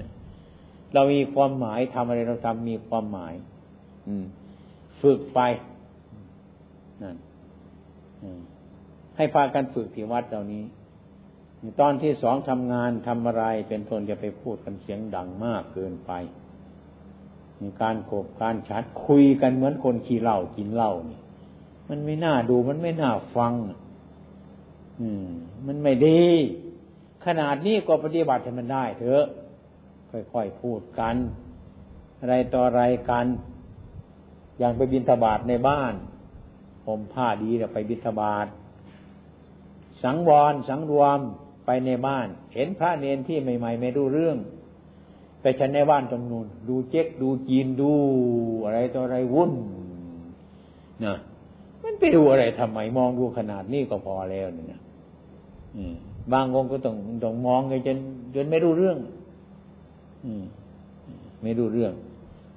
[0.95, 3.35] เรามีความหมายทำอะไรเราทำมีความหมาย
[4.07, 4.25] อืม
[5.03, 5.41] ฝึกไป
[7.03, 7.17] นั่น
[9.17, 10.63] ให้พากันฝึกที่วัดเหล่านี้
[11.81, 16.12] ตอนที่สองทำงานทำอะไรเป็นทนจะไปพูดกันเสียงดังมากเกินไป
[17.61, 21.21] มีการโกบการชัดคุยกันเหมือนคนขี้เหล้ากินเหล้านี่
[21.88, 23.53] มันไม่น่าดูมันไม่น่าฟัง
[25.01, 25.27] อืม
[25.66, 26.23] มันไม่ดี
[27.25, 29.25] ขนาดนี้ก็ปฏิบัติให้มันได้เถอะ
[30.33, 31.16] ค่อยๆพูดกัน
[32.21, 33.27] อะไรต่ออะไรกัน
[34.59, 35.95] อย่างไปบินทบาทในบ้าน
[36.85, 38.47] ผมผ้าดีเราไปบินทบาท
[40.03, 41.21] สังวรสังรวม
[41.66, 44.37] ไปในบ้าน เห็นพระเนนที่ใหม่ ๆ ไม่รู้เรื่อง
[45.40, 47.92] ไปฉันในบ้านตรงนู้นดูเจ๊กดูจีนดู
[48.64, 49.52] อะไรต่ออะไรวุ่น
[51.05, 51.16] นะ
[51.83, 54.81] มันไปดูอะไรทำไมมองดูขนาดนี้ก็พอแล้วเนี่ย
[56.33, 57.98] บางองค์ก็ต้องต้องมองไงจน
[58.35, 58.98] จนไม่รู้เรื่อง
[61.42, 61.92] ไม่รู้เรื่อง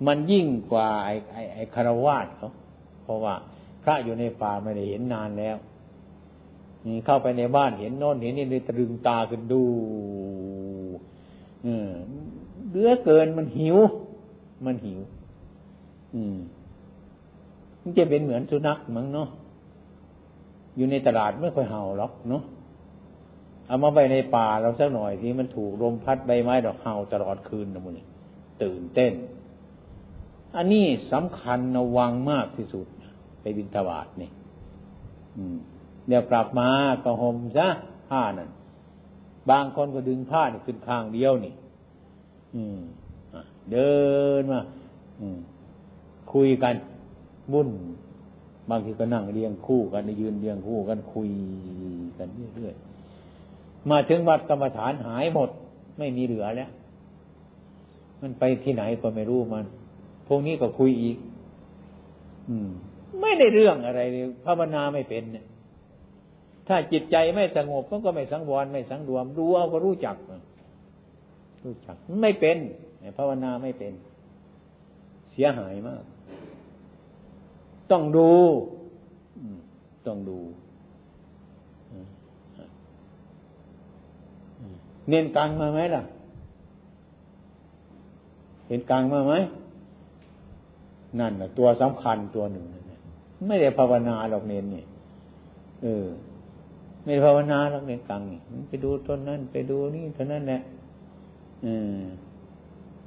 [0.07, 2.49] มันยิ่งกว่าไอ้ไอ้ไอ้คารวาสเขา
[3.03, 3.35] เพราะว่า
[3.83, 5.55] พระอยู่ในป่าไม่ได้เห็นนานแล้ว
[7.05, 9.61] เข้าไปในบ้านเห็นโน่นเห็นนี่เลยตรึงตาขึ้นดู
[12.69, 13.77] เลือเกินมันหิว
[14.65, 14.99] มันหิว
[16.15, 16.37] อืม
[17.81, 19.29] มันจะเป็นเหมือนสุนัขมั้งเนาะ
[20.75, 22.43] อยู่ในตลาดไม่ค่อยเห่าหรอกเนาะ
[23.67, 27.95] เอามาไปในป่าเราสักหน่อยที่มันถูกลมพัดใบไม้ดอกเห่าตลอดคืนนะมึง
[28.63, 29.13] ตื่นเต้น
[30.55, 32.85] อันนี้สำคัญระวังมากที่สุด
[33.41, 34.29] ไปบินทบาทนี่
[35.37, 35.57] อืม
[36.07, 36.69] เดี๋ยวกลับมา
[37.03, 37.67] ก็ห่มซะ
[38.09, 38.49] ผ้านั่น
[39.49, 41.53] บางคนก็ดึงผ้านี่ขึ้นข้างเดียวนี่
[42.55, 42.79] อืม
[43.71, 43.93] เดิ
[44.39, 44.61] นมา
[46.33, 46.75] คุยกัน
[47.53, 47.69] บุ่น
[48.69, 51.29] บางทีก็นั่งเรียงคู่กันยืนเรียงคู่กันคุย
[52.17, 55.49] กันเรื่อยๆมาถึงวัดกรรมฐานหายหมด
[55.97, 56.69] ไม่มีเหลือแล้ว
[58.21, 59.65] มันไปที่ไหนก็ไม่รู้มัน
[60.27, 61.17] พวกนี้ก็คุยอีก
[62.49, 62.69] อืม
[63.21, 65.45] ไม่ได้เรื่องอะไรเลยภาวนาไม่เป็นเนี่ย
[66.69, 70.15] ถ้าจิตใจไม่สงบมันก็ไม่สังวรไม่สังรวมรู้เอาก็รู้จัก
[71.63, 72.57] รู้จักไม่เป็น
[73.17, 73.93] ภาวนาไม่เป็น
[75.31, 76.03] เสียหายมาก
[77.91, 78.31] ต้องดู
[80.07, 80.39] ต้องดู
[85.09, 86.03] เน้นกลางมาไหมล่ะ
[88.67, 89.33] เห็นกลางมาไหม
[91.19, 92.65] นั่นแหละตัวสำคัญตัวหนึ่ง
[93.47, 94.83] ไม่ได้ภาวนาหรอกเน้นนี่
[95.83, 96.05] เออ
[97.03, 100.61] ไม่ภาวนาหรอกเน้นกลางนี่ไปดูต้นนั้นไปดูนี่เท่านั้นแหละ
[101.65, 102.03] อืม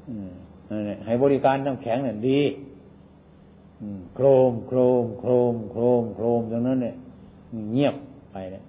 [0.08, 0.30] อืม
[0.68, 2.40] นั่นแหละให้บริการน้ำแข็งนั่นดี
[4.14, 6.94] โครมโครมโครมโครมโครมตรงนั้นเนี่ย
[7.72, 7.94] เงียบ
[8.32, 8.64] ไปแล้ว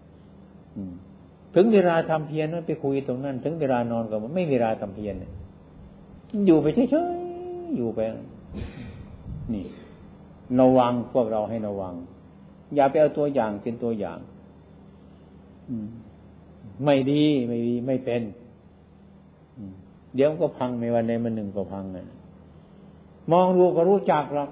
[1.56, 5.32] ถึงเวลาทำเพียรนั้นไปคุยตรงนั้น ถึงเวลานอนก็ไม่มีเวลาทำเพียรเนี่ย
[6.46, 8.00] อยู่ไปเฉยๆอยู่ไป
[9.54, 9.66] นี่
[10.60, 11.94] ระวังพวกเราให้ระวัง
[12.76, 14.18] อย่าไปเอาตัวอย่างเป็นตัวอย่าง
[16.86, 18.22] ไม่ดีไม่ดี ไม่เป็น
[20.16, 22.08] เดี๋ยวก็พังในวันใดมันหนึ่งก็พังนะ
[23.32, 24.50] มองดูก็รู้จักหรอก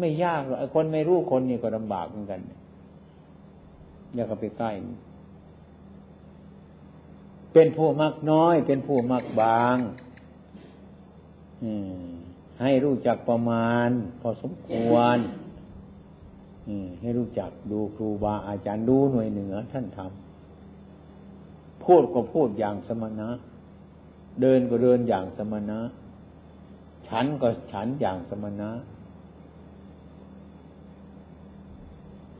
[0.00, 2.40] ไม่ยากหรอกคนไม่รู้คนนี่ก็ลำบากเหมือนกัน
[4.14, 4.70] อย่าเข้าไปใกล้
[7.52, 9.76] เป็นผู้มักน้อย เป็นผู้มักบาง
[12.62, 15.18] ให้รู้จักประมาณ พอสมควร
[17.00, 23.28] ให้รู้จักดูครูบาอาจารย์ดูหน่วยเหนือท่านทำพูดก็พูดอย่างสมณะ
[24.40, 25.78] เดินก็เดินอย่างสมณะ
[27.08, 28.70] ฉันก็ฉันอย่างสมณะ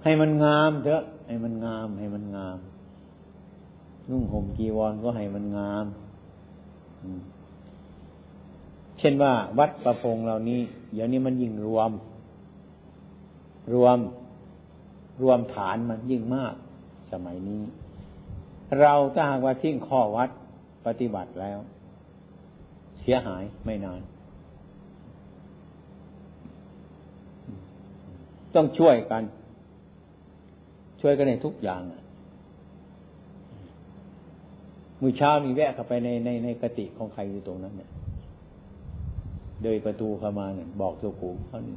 [0.02, 2.58] ให้มันงามเถอะ ให้มันงาม ให้มันงาม
[4.10, 5.86] นุ่งห่มกีวรก็ให้มันงาม
[8.98, 10.60] เช่นว่าวัดประพงเหล่านี้
[10.92, 11.90] เดี๋ยวนี้มันยิ่งรวม
[13.74, 13.98] รวม
[15.22, 16.54] รวมฐานมันยิ่งมาก
[17.12, 17.62] สมัยนี้
[18.80, 20.30] เราถ้าหากว่าทิ้งข้อวัด
[20.86, 21.58] ปฏิบัติแล้ว
[23.00, 24.00] เสียหายไม่นาน
[28.54, 29.22] ต้องช่วยกัน
[31.00, 31.82] ช่วยกันในทุกอย่าง
[35.00, 37.90] มือเช้ามีแวะเข้าไปในในในกติของใครอยู่ตรงนั้นเนี่ย
[39.62, 41.76] เดินประตูเข้ามาเนี่ยบอกสุขุมเขานี่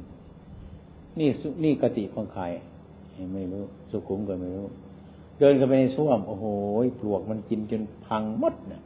[1.18, 1.28] นี่
[1.64, 2.44] นี่กติของใคร
[3.34, 4.66] ไม่รู้ สุขุมก็ไม่รู้
[5.38, 6.46] เดินเข้าไปในส้วมโอ้โห
[7.00, 8.82] ปลวกมันกินจนพังหมดเนี่ย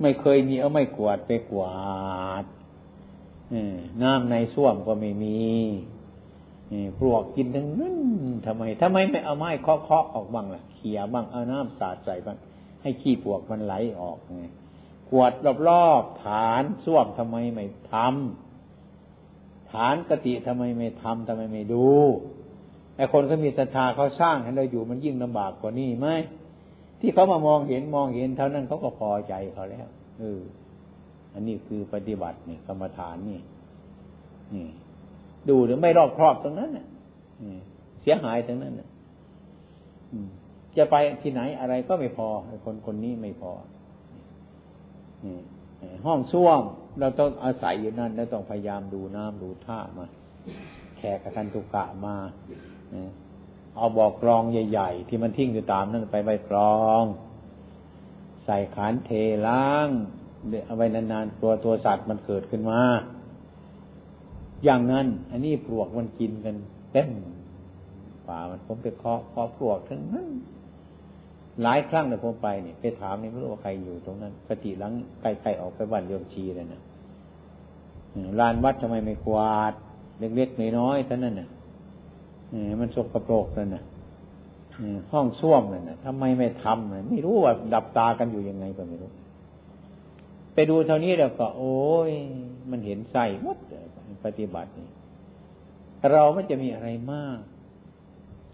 [0.00, 2.44] ไม่เคยมีเอาไม่กวาดไปกวาด
[4.02, 5.38] น้ำในส้วมก็ไม่มี
[6.98, 7.96] ปลวกกินทั้งนั้น
[8.46, 12.36] ทำไมทำไมไม่เอาไม้เคาะเคาะออกบ้างล่ะเขี่ยบ้างเอาน้ำสาดใส่บ้าง
[12.82, 14.44] ให้ขี้ปลวกมันไหลออกไง
[15.10, 15.32] กวาด
[15.68, 18.47] รอบๆฐานส้วมทำไมไม่ทำ
[19.72, 21.86] ฐานกติทำไมไม่ทำทำไมไม่ดู
[22.96, 26.08] ไอ้คนเขามีศรัทธาเขาสร้างให้เราอยู่มันยิ่งลำบากกว่านี้ไหม
[27.00, 29.86] ที่เขามามองเห็นมองเห็นเท่านั้นเขาก็พอใจเขาแล้ว
[30.18, 30.40] เออ
[31.34, 33.40] อันนี้คือปฏิบัตินี่กรรมฐานนี่
[34.54, 34.66] นี่
[35.48, 36.86] ดูหรือไม่รอบครอบตรงนั้นเนี่ย
[38.02, 38.88] เสียหายตรงนั้นเนี่ย
[40.76, 42.28] จะไปที่ไหนอะไรก็ไม่พอ
[42.64, 43.52] คนคนนี้ไม่พอ
[46.06, 46.60] ห้องส้วม
[46.98, 50.06] เราต้องอาศัยอยู่นั่นแล้วต้องพยายามดูน้ำดูท่ามา
[50.96, 52.16] แขกกันตุกะมา
[53.76, 57.02] เอาบอกกรองใหญ่ ๆ ที่มันทิ้งอยู่ตามนั่นไปใบกรอง
[58.44, 59.10] ใส่ขานเท
[59.48, 59.88] ล้าง
[60.66, 62.80] เอาไว้นานๆตัวตัวสัตว์มันเกิดขึ้นมา
[64.64, 66.56] อย่างนั้น อันนี้ปลวกมันกินกัน
[66.92, 67.10] เต็ม
[68.28, 70.28] ป่ามันผมไปเคาะเคาะปลวกทั้งนั้น
[71.62, 76.80] หลายครั้งเนี่ยผมไปเนี่ยไปถามนี่ไม่รู้ว่าใครอยู่ตรงนั้นกติหลังใกล้ๆออกไปบ้านเรืองชีเลยนะ
[78.40, 79.72] ลานวัดทำไมไม่กวาด
[80.18, 81.48] เล็กๆน้อยๆเท่านั้นน่ะ
[82.80, 83.82] มันสกปรกนั่นน่ะ
[85.12, 89.10] ห้องส้วมนั่นน่ะทำไมไม่ทำไม่รู้ว่าดับตากันอยู่ยังไงก็ไม่รู้
[90.54, 91.76] ไปดูเท่านี้แล้วก็ โอ้
[92.08, 92.10] ย
[92.70, 93.58] มันเห็นใส่หมด
[94.24, 94.88] ปฏิบัตินี่
[96.12, 97.40] เราไม่จะมีอะไรมาก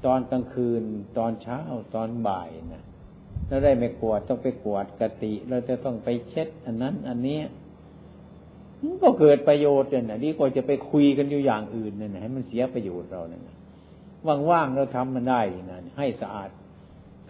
[0.05, 0.83] ตอนกลางคืน
[1.19, 1.59] ตอนเช้า
[1.95, 2.85] ตอนบ่ายนะ
[3.49, 7.41] เราได้ไม่กวดต้องไปกวดกติ เราจะต้องไปเช็ด อันนั้น อันนี้
[9.03, 13.43] ก็เกิดประโยชน์เนี่ยนะดีกว่าจะไปคุยกันอยู่อย่างอื่นเนี่ยนะให้มันเสียประโยชน์เราเนี่ย
[14.51, 16.49] ว่างๆเราทำมันได้นะให้สะอาด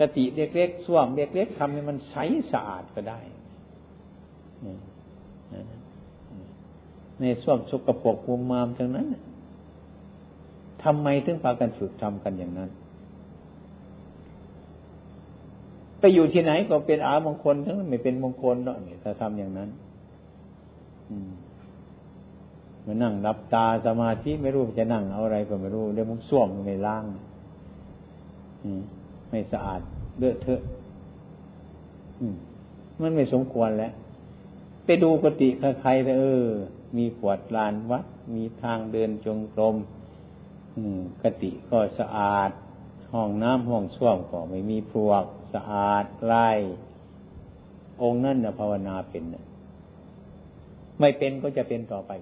[0.01, 2.17] กติเล็กๆส้วมเล็กๆทำให้มันใส
[2.53, 3.19] สะอาดก็ได้
[7.21, 9.07] ในส้วมสกปรกมุมมามทั้งนั้น
[10.85, 12.71] ทำไมถึงพากันฝึกทำกันอย่างนั้น
[16.05, 19.69] ไปอยู่ที่ไหนก็เป็นอามงคลทั้งไม่เป็นมงคลเนาะนี่ถ้าทำอย่างนั้น
[21.11, 21.31] อืม
[22.85, 27.05] มานั่งรับตาสมาธิไม่รู้จะนั่งเอาอะไรก็ไม่รู้เดี๋ยวมึงส้วมไม่ล้าง
[29.31, 29.81] ไม่สะอาด
[30.19, 30.61] เลอดเทอะ
[33.01, 33.93] มันไม่สมควรแล้ว
[34.85, 35.49] ไปดูกติ
[35.81, 36.47] ใครๆเออ
[36.97, 39.77] มีขวดลานวัด มีทางเดินจงกรม
[41.23, 42.51] กติก็สะอาด
[43.13, 46.51] ห้องน้ำห้องส้วมก็ไม่มีพวก สะอาดไล่
[48.03, 49.45] องค์นั่นนะภาวนาเป็นนะ
[51.01, 52.13] ไม่เป็นก็จะเป็นต่อไป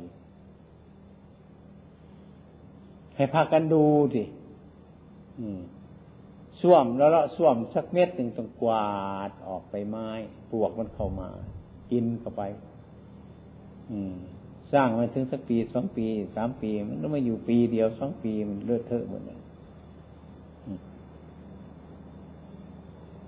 [3.17, 4.23] ให้พากันดูสิ
[6.61, 8.93] ส้วมแล้วละส้วมสักเม็ดหนึ่งต้องกวา
[9.29, 10.09] ดออกไปไม้
[10.51, 11.29] ปวกมันเข้ามา
[11.91, 12.43] กินเข้าไป
[13.91, 14.15] อืม
[14.73, 19.41] สร้างมาถึงสักปีสองปีสามปี มันต้องมาอยู่ปีเดียวสองปีมันเลือดเทอะหมดเลย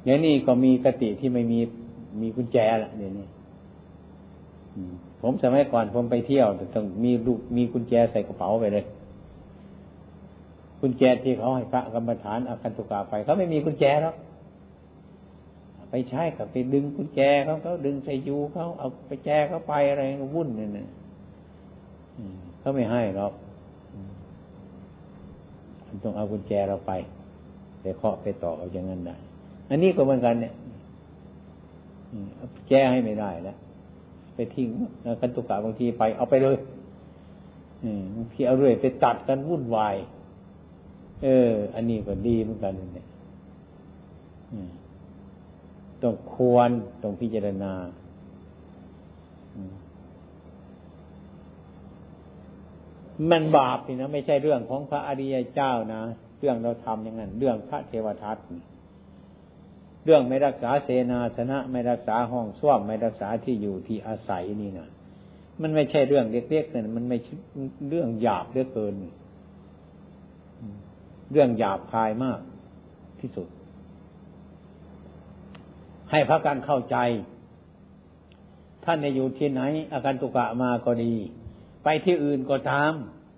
[0.04, 1.58] เดี๋ยวนี้ก็มีกติที่ไม่มี
[2.20, 3.26] มีกุญแจละเดี๋ยวนี้
[5.22, 8.84] ผมสมัยก่อนผมไปเที่ยวต้องมีลูกมีกุญแจใส่กระเป๋าไปเลย
[10.80, 14.16] กุญแจที่เขาให้พระกรรมฐานอาคันตุกาไปเขาไม่มีกุญแจหรอก
[15.90, 20.02] ไปใช้กับไปดึงกุญแจเขาเขาดึงใส่ยูเขาเอาไปแจเขาไปอะไร
[20.34, 20.88] วุ่นเนี่ย
[22.60, 23.32] เขาไม่ให้หรอก
[26.04, 26.92] ต้องเอากุญแจเราไป
[27.82, 29.16] ไปเคาะไปต่อเอาอย่างนั้นได้
[29.70, 30.54] อันนี้ก็เหมือนกันเนี่ย
[32.68, 33.56] แก้ให้ไม่ได้แล้ว
[34.34, 34.68] ไปทิ้ง
[35.20, 36.56] คันตุกะบางทีไปเอาไปเลย
[38.16, 39.96] บางทีเอาเรื่อยไปตัดกันวุ่นวาย
[41.22, 43.06] เออ อันนี้ก็ดีเหมือนกันเนี่ย
[46.02, 46.70] ต้องควร
[47.02, 47.72] ต้องพิจารณา
[53.30, 56.02] มันบาปนี่นะไม่ใช่เรื่องของพระอริยเจ้านะ
[56.38, 58.36] เรื่องเราทำอย่างนั้น เรื่องพระเทวทัต
[60.04, 64.88] เรื่องไม่รักษาเสนาสนะ ไม่รักษาห้องส้วมไม่รักษาที่อยู่ที่อาศัยนี่นะ
[65.62, 67.18] มันไม่ใช่เรื่องเล็กๆนะมันไม่
[67.88, 68.94] เรื่องหยาบเหลือเกิน
[71.32, 72.40] เรื่องหยาบคายมาก
[73.20, 73.48] ที่สุด
[76.10, 76.96] ให้พระการเข้าใจ
[78.84, 79.62] ท่านในอยู่ที่ไหน
[79.92, 81.14] อาการตุกะมาก็ดี
[81.84, 82.72] ไปที่อื่นก็ท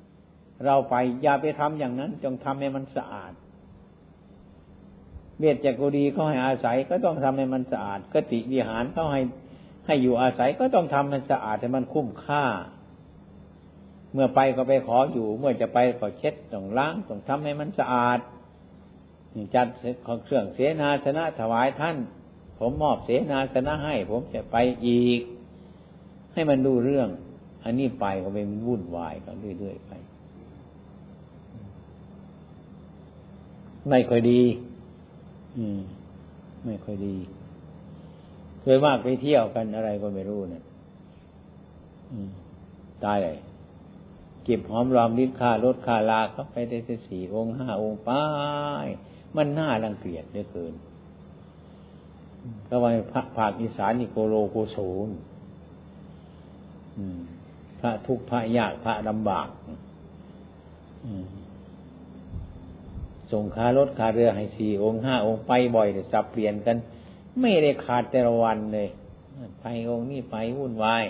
[0.00, 3.33] ำเราไปอย่าไปทำอย่างนั้น จงทำให้มันสะอาด
[5.38, 9.22] เบียจากกุดีเขาให้อาศัยก็ต้องทำให้มันสะอาดกติวิหารเขาให้
[9.87, 12.44] ให้อยู่อาศัยก็ต้องทำมันสะอาดให้มันคุ้มค่า
[14.12, 18.18] เมื่อไปก็ไปขออยู่ เมื่อจะไปก็เช็ดต้องล้างต้องทำให้มันสะอาด
[19.55, 19.66] จัด
[20.07, 21.96] ของเครื่องเสนาสนะถวายท่าน
[22.59, 25.20] ผมมอบเสนาสนะให้ ผมจะไปอีก
[26.33, 27.09] ให้มันดูเรื่อง
[27.64, 29.92] อันนี้ไปก็เป็นวุ่นวายกันเรื่อยๆไป
[33.88, 34.42] ไม่ค่อยดี
[35.57, 35.81] อืม
[36.64, 37.16] ไม่ค่อยดี
[38.61, 40.64] เคยมากไปเที่ยวกันอะไรก็ไม่รู้เนะี่ย
[43.05, 43.38] ตายเลย
[44.45, 48.25] เก็บหอมรอมริบค่ารถค่าลาเขาไปได้สี่องค์ห้าองค์ป้า
[48.85, 48.87] ย
[49.37, 50.75] มันน่ารังเกียจเหลือเกิน
[52.69, 55.11] ก็ว่าพระภาคอีสานนี่โกโลโกโซน
[57.81, 59.49] พระทุกข์พระยากพระลำบาก
[63.33, 66.77] ส่งคารถคาเรือให้สี่องค์ห้าองค์ไปบ่อยแต่สับเปลี่ยนกัน
[67.41, 68.89] ไม่ได้ขาดแต่ละวันเลย
[69.61, 71.05] ไปองค์นี้ไปวุ่นวาย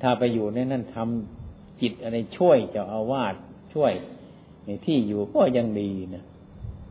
[0.00, 3.34] ถ้าไปอยู่ในนั้นทำจิตอะไรช่วยเจ้าอาวาส
[3.74, 3.92] ช่วย
[4.64, 6.24] ในที่อยู่ก็ยังดีนะ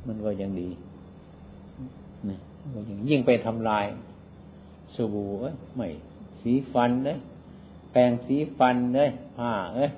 [0.08, 0.70] มันก็ยังดี
[2.30, 2.38] นะ
[3.10, 3.86] ยิ่งไปทำลาย
[4.96, 5.30] สบู่
[5.76, 5.88] ไม่
[6.42, 7.18] สีฟันเลย
[7.92, 9.92] แปรงสีฟันเลยผ้าเอ้ย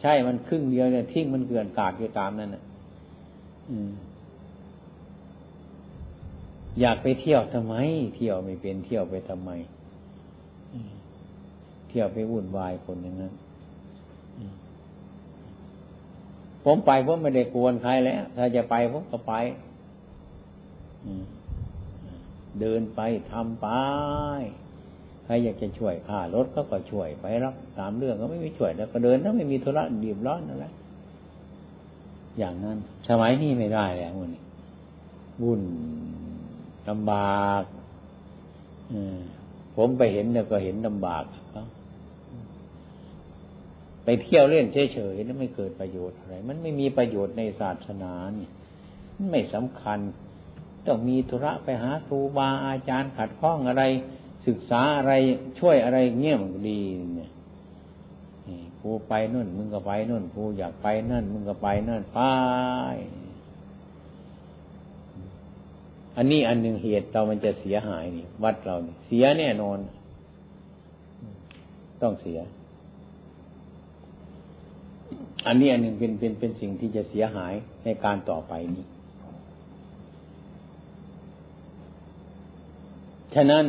[0.00, 2.62] ใช่มันครึ่งเดียวเนี่ยทิ้งมันเกลื่อนกาดอยู่ตามนั่นน่ะ
[6.80, 7.74] อยากไปเที่ยวทำไม
[8.16, 9.50] เที่ยวไม่เป็นเที่ยวไปทำไม
[11.88, 13.32] เที่ยวไปวุ่นวายคนอย่างนั้น
[16.64, 19.34] ผมไปผมไม่ได้กวนใครแล้ว ถ้าจะไปผมก็ไป
[22.60, 23.00] เดินไป
[23.32, 23.68] ทำไป
[25.26, 30.72] ใครอยากจะช่วยค่ารถก็ก็ช่วยไปรับตามเรื่องก็ไม่มีช่วยแล้วก็เดินถ้าไม่มีธุระดีบร้อนนั่นแหละ
[32.38, 34.32] อย่างนั้นสมัยนี้ไม่ได้แล้วมัน
[35.42, 35.62] วุ่น
[36.88, 37.62] ลำบาก
[39.76, 41.24] ผมไปเห็นเนี่ยก็เห็นลำบาก
[41.54, 41.66] ครับ
[44.04, 48.50] ไปเที่ยวเล่นเฉยๆนั้นไม่เกิดประโยชน์อะไร มันไม่มีประโยชน์ในศาสนาเนี่ย
[49.30, 49.98] ไม่สำคัญ
[50.86, 53.82] ต้องมีธุระไปหาครูบาอาจารย์ขัดข้องอะไร
[54.46, 55.12] ศึกษาอะไร
[55.58, 56.80] ช่วยอะไรเงี้ยมันก็ดี
[57.16, 57.30] เนี่ย
[58.80, 62.20] กูไปนู่น มึงก็ไปนู่นกูอยากไปนั่น มึงก็ไปนั่นไป
[66.16, 69.78] อันนี้อันหนึ่งเหตุเรามันจะเสียหายนี่ วัดเราเนี่ยเสียแน่นอน
[72.02, 72.38] ต้องเสีย
[75.46, 78.84] อันนี้อันหนึ่งเป็นเป็นเป็นสิ่งที่จะเสียหายในการต่อไปนี้
[83.34, 83.64] ฉะนั้น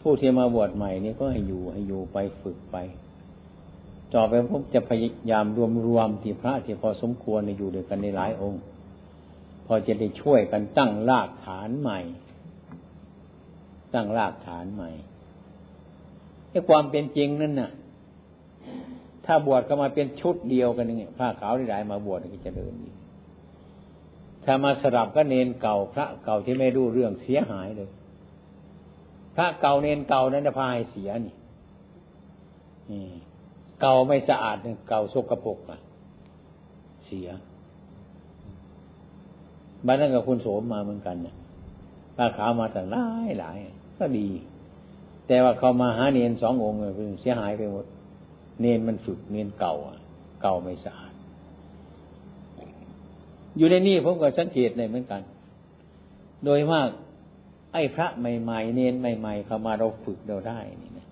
[0.00, 2.76] ผู้ที่มาบวชใหม่นี่ก็ให้อยู่ให้อยู่ไปฝึกไป
[4.14, 8.62] ต่อไปผมจะพยายามรวมรวมที่พระที่พอสมควรอยู่ด้วยกันในหลายองค์
[9.66, 12.00] พอจะได้ช่วยกันตั้งรากฐานใหม่
[13.94, 14.90] ตั้งรากฐานใหม่
[16.50, 17.70] ไอ้ความเป็นจริงนั่นน่ะ
[19.26, 22.90] ถ้าบวชก็มาเป็นชุดเดียวกันนี่ผ้าขาวที่ได้มาบวชก็จะเดินดี
[24.44, 27.90] ถ้ามาสลับก็เนนเก่าพระเก่าที่ไม่รู้เรื่องเสียหายเลย
[29.36, 31.34] พระเก่าเนนเก่านั้นจะพาให้เสียนี่
[33.80, 34.56] เก่าไม่สะอาด
[34.88, 35.80] เก่าสกปรกอะ
[37.06, 37.28] เสีย
[39.86, 41.36] บ้านนั้นกับคุณโสมมาเหมือนกันเนี่ย
[42.16, 43.56] พระขาวมาแต่หลายหลาย
[43.98, 44.28] ก็ดี
[45.26, 47.86] แต่ว่าเขามาหาเนนสององค์เลยเสียหายไปหมด
[48.60, 49.96] เนนมันฝึกเนนเก่าอะ
[50.42, 51.12] เก่าไม่สะอาด
[53.56, 55.22] อยู่ในนี่ผมก็สังเกตเลยเหมือนกัน
[56.44, 56.88] โดยมาก
[57.72, 61.06] ไอ้พระใหม่ๆเนนใหม่ๆเข้ามาเราฝึกเราได้นี่นะ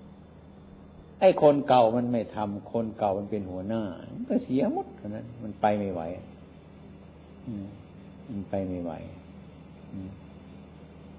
[1.21, 3.83] ไอ้คนเก่ามันไม่ทำคนเก่ามันเป็นหัวหน้า
[4.15, 6.03] มันก็เสียหมดนั้นมันไปไม่ไหว
[8.31, 8.93] มันไปไม่ไหว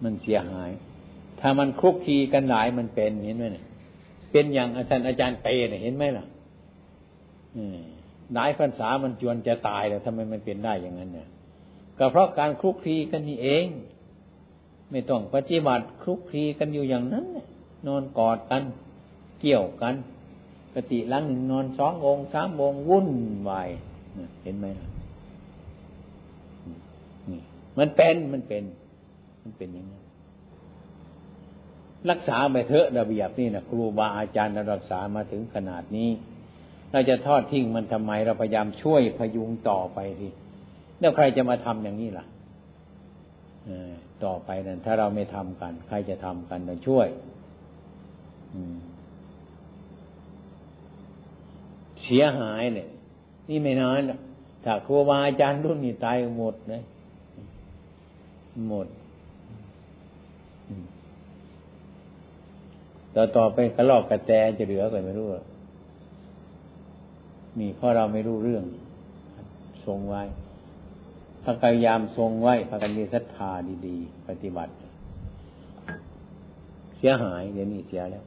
[0.04, 0.72] มันเสียหาย
[1.40, 3.66] ถ้ามันคลุกคีกันหลายมันเป็นเห็นไหมเนี่ย
[4.32, 6.26] เป็นอย่างอาจารย์อาจารย์เปเนี่ยเห็นไหมล่ะ
[8.34, 11.28] หลายพรรษามันจวนจะตายแล้วทำไมมันเป็นได้อย่างนั้นเนี่ย
[11.98, 13.66] ก็เพราะการคลุกคลีกันนี่เอง
[14.92, 17.26] ไม่ต้องปฏิบัติคลุกคลีกันอยู่อย่างนั้น
[17.88, 18.64] นอนกอดกัน
[19.42, 19.96] เกี่ยวกัน
[20.74, 23.10] ปฏิลังหนึ่งนอนสององค์สามองค์วุ่น
[23.50, 23.70] วาย
[24.44, 24.66] เห็นไหม
[27.30, 27.42] นี่
[27.78, 28.64] มันเป็นมันเป็น
[29.44, 30.04] มันเป็นอย่างนั้น
[32.10, 36.10] รักษาไปเถอะระเบียบนี่นะครูบาอาจารย์รักษามาถึงขนาดนี้
[36.92, 40.30] เราจะทอดทิ้งมันทำไมเราพยายามช่วยพยุงต่อไปที
[41.00, 42.26] แล้วใครจะมาทำอย่างนี้ล่ะ
[44.24, 47.08] ต่อไปนั้น ถ้าเราไม่ทำกัน ใครจะทำกันเราช่วย
[52.04, 52.88] เสียหายเนี่ย
[53.50, 54.02] นี่ไม่นาน
[54.64, 56.82] ถ้าครูบาอาจารย์รุ่นนี้ตายหมดเลย
[58.68, 58.88] หมด
[63.16, 65.28] ต่อต่อไปกระลอกกระแตจะเหลือกันไม่รู้
[67.60, 68.64] มีเพราะเราไม่รู้เรื่อง
[69.86, 70.24] ทรงไว้
[71.64, 73.52] พยายามทรงไว้พากันมีศรัทธา
[73.88, 74.72] ดีๆ ปฏิบัติ
[76.98, 78.26] เสียหายเดี๋ยวนี้เสียแล้ว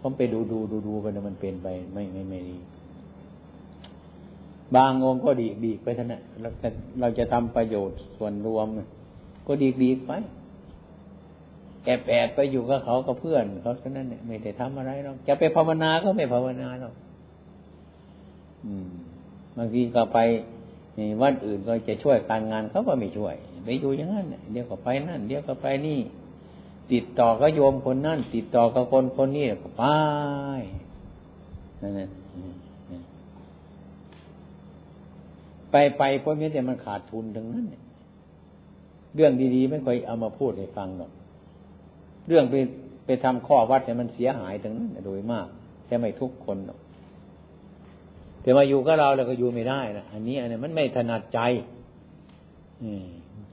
[0.00, 2.56] ผมไปดูดูดูดูไปมันเป็นไปไม่ไม่ไม่ดี
[4.76, 6.68] บางองค์ก็ดีดีไปท่านนะเราจะ
[7.00, 8.66] เราจะทำประโยชน์ส่วนรวม
[9.46, 10.12] ก็ดีดีไป
[11.84, 16.94] แอบแอบไปอยู่กับเขากับเพื่อนเขาเท่นั้นเนี่ยไม่ได้ทำอะไรหรอกจะไปภาวนาก็ไม่ภาวนาหรอก
[18.66, 18.90] อืม
[19.56, 20.18] บางทีก็ไป
[21.22, 23.34] วัดอื่นก็จะช่วยการงานเขาก็ไม่ช่วย
[23.64, 25.98] ไปอยู่อย่างนั้นเดี๋ยวก็ไปนั่น เดี๋ยวก็ไปนี่
[26.92, 29.84] ติดต่อก็โยมคนนั่น ติดต่อกับคนคนนี้ก็ไป
[31.80, 31.92] นั่น
[35.70, 37.66] ไปไปเพราะนี้แต่มันขาดทุนทั้งนั้น
[39.14, 41.10] เรื่องดีๆไม่ค่อยเอามาพูดให้ฟังหรอก
[42.28, 42.54] เรื่องไป
[43.04, 45.46] ไปทำข้อวัดเนี่ยมันเสียหายทั้งนั้นโดยมาก
[45.86, 46.78] แค่ไม่ทุกคนหรอก
[48.42, 51.40] แต่มาอยู่กับเราแล้วก็อยู่ไม่ได้นะอันนี้ อันนี้มันไม่ถนัดใจ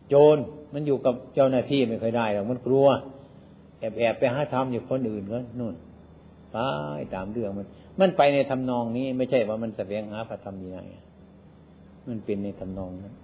[0.09, 0.38] โจร
[0.73, 2.88] มันอยู่กับเจ้าหน้าที่ไม่ค่อยได้หรอกมันกลัว
[3.79, 5.75] แอบแอบไปหาทำอยู่คนอื่นก็นู่น
[6.51, 6.57] ไป
[7.15, 7.67] ตามเรื่องมัน
[7.99, 10.79] มันไปในทำนองนี้ ไม่ใช่ว่ามันแสวงหาพระธรรมยังไง
[12.07, 13.15] มันเป็นในทำนองนั้น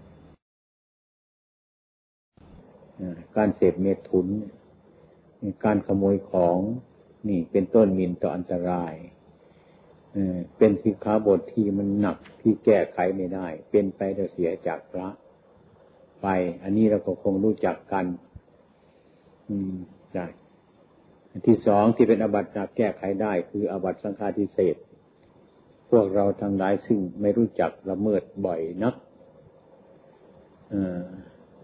[3.35, 4.27] การเสพเมถุน
[5.65, 6.59] การขโมยของ
[7.27, 8.93] นี่เป็นต้นมินต่ออันตราย
[10.57, 15.07] เป็นสิกขาบทที่มันหนักที่แก้ไขไม่ได้ เป็นไปแต่เสียจากพระ
[16.21, 16.27] ไป
[16.63, 18.05] อันนี้เราก็คงรู้จักกัน
[19.49, 19.75] อืม
[20.15, 20.25] ได้
[21.47, 24.75] ที่สองที่เป็นอบัตจักแก้ไขได้ คืออบัตสังฆาทิเศษ
[25.91, 28.95] พวกเราทั้งหลายซึ่งไม่รู้จักละเมิดบ่อยนัก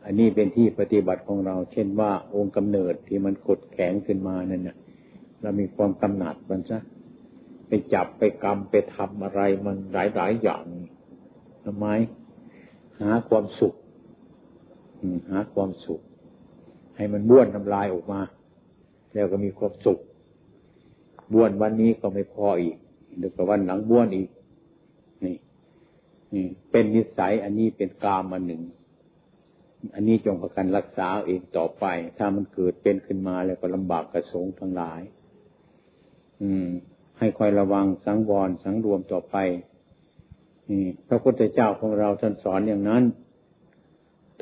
[0.06, 4.78] อันนี้เป็นที่ปฏิบัติของเรา เช่นว่าองค์กำเนิดที่มันกดแข็งขึ้นมานั่นนะ
[5.42, 6.80] เรามีความกำหนัดมันซะ
[7.70, 10.64] ไปจับไปกรรมไปทำอะไรมันหลายหลายอย่าง
[11.66, 11.88] ทำไม
[13.02, 13.76] หาความสุข
[15.30, 16.02] หาความสุข
[16.96, 18.22] ให้มันบ้วนน้ำลายออกมา
[19.14, 20.00] แล้วก็มีความสุข
[21.34, 22.76] บ้วนวันนี้ก็ไม่พออีก
[23.18, 24.30] เดี๋ยวก็วันหลังบ้วนอีก
[25.24, 25.36] นี่
[26.36, 28.64] นี่เป็นนิสัยอันนี้เป็นกามอันหนึ่ง
[29.94, 31.86] อันนี้จงประกันรักษาเองต่อไป
[32.18, 35.02] ถ้ามันเกิดเป็นขึ้นมาแล้วก็ลำบากกระสงทั้งหลาย
[36.42, 36.68] อืม
[37.20, 39.36] ให้คอยระวังสังวรสังรวมต่อไป
[41.08, 43.04] พระพุทธเจ้าของเราท่านสอนอย่างนั้น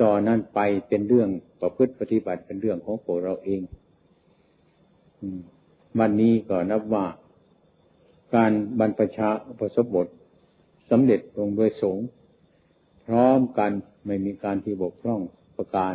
[0.00, 3.60] ต่อนนั้นไปเป็นเรื่องประพฤติปฏิบัติเป็นเรื่องของพวกเราเอง
[5.98, 7.06] วันนี้ก็นับว่า
[8.34, 10.06] การบรรพชาอุปสมบท
[10.90, 12.06] สำเร็จลงโดยสงฆ์
[13.04, 13.70] พร้อมกัน
[14.06, 15.20] ไม่มีการที่บกพร่อง
[15.56, 15.94] ประการ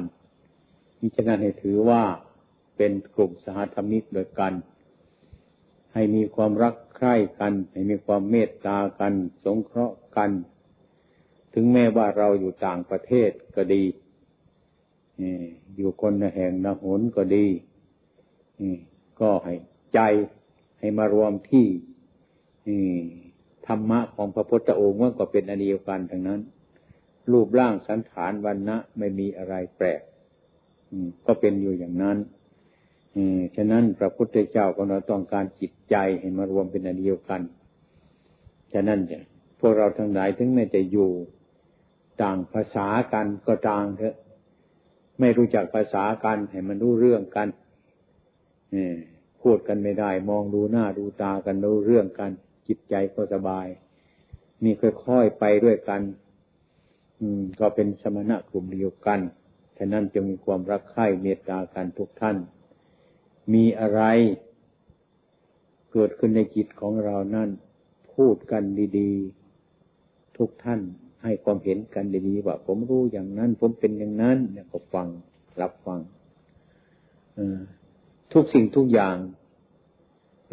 [0.99, 2.03] มิฉะนั้นให้ถือว่า
[2.77, 4.53] เป็นกลุ่มสหธรรมิกโดยกัน
[5.93, 9.13] ให้มีความรักใคร่กัน ให้มีความเมตตากัน
[9.45, 10.31] สงเคราะห์กัน
[11.53, 13.83] ถึงแม้ว่าเราอยู่ต่างประเทศก็ดี
[15.75, 17.47] อยู่คนแห่งนหนก็ดี
[19.19, 19.55] ก็ให้
[19.93, 19.99] ใจ
[20.79, 21.65] ให้มารวมที่
[23.67, 26.41] ธรรมะของพระพุทธองค์ว่าก็เป็นอันเดียวกันทั้งนั้น
[27.31, 30.01] รูปร่างสันฐานวันนะไม่มีอะไรแปลก
[31.25, 32.17] ก็เป็นอยู่อย่างนั้น
[33.55, 37.41] ฉะนั้นพระพุทธเจ้าของเราต้องการจิตใจให้มารวมเป็นอันเดียวกัน
[38.73, 39.23] ฉะนั้นเนี่ย
[39.59, 41.09] พวกเราทั้งหลายถึงแม้จะอยู่
[42.21, 44.15] ต่างภาษากันก็ต่างเถอะ
[45.19, 47.47] ไม่รู้จักภาษากันให้มันรู้เรื่องกัน
[49.41, 52.31] พูดกันไม่ได้ มองดูหน้าดูตากันรู้เรื่องกัน
[52.67, 53.67] จิตใจก็สบาย
[54.63, 54.71] มี
[55.07, 56.01] ค่อยๆไปด้วยกัน
[57.19, 59.19] อืม ก็เป็นสมณะกลุ่มเดียวกัน
[59.77, 62.37] ฉะนั้นจะมีความรักใคร่เมตตากันทุกท่าน
[63.53, 64.01] มีอะไร
[65.91, 67.49] เกิดขึ้นในจิตของเรานั่น
[68.13, 68.63] พูดกัน
[68.99, 70.81] ดีๆ ทุกท่าน
[71.23, 75.07] ให้ความเห็นกันดีๆว่า ผมรู้อย่างนั้น ผมเป็นอย่างนั้นเนี่ยก็ฟัง
[75.61, 75.99] รับฟัง
[78.33, 79.15] ทุกสิ่งทุกอย่าง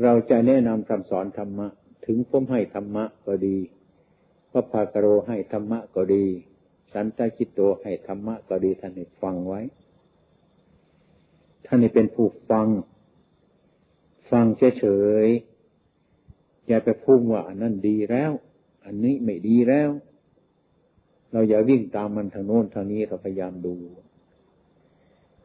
[0.02, 1.68] เราจะแนะนำคำสอนธรรมะ
[2.06, 3.56] ถึงผมให้ธรรมะก็ดี
[4.50, 6.24] พระภากโรให้ธรรมะก็ดี
[6.92, 9.60] สันตจิตโตให้ธรรมะก็ดีท่านให้ฟังไว้
[11.72, 12.68] ท่านให้เป็นผู้ฟัง
[14.30, 14.46] ฟัง
[14.78, 14.84] เฉ
[15.24, 18.32] ยๆอย่าไปพุ่งว่าอันนั้นดีแล้ว
[18.84, 19.90] อันนี้ไม่ดีแล้ว
[21.32, 23.74] เราอย่าวิ่งตามมันทางโน้นทางนี้เราพยายามดู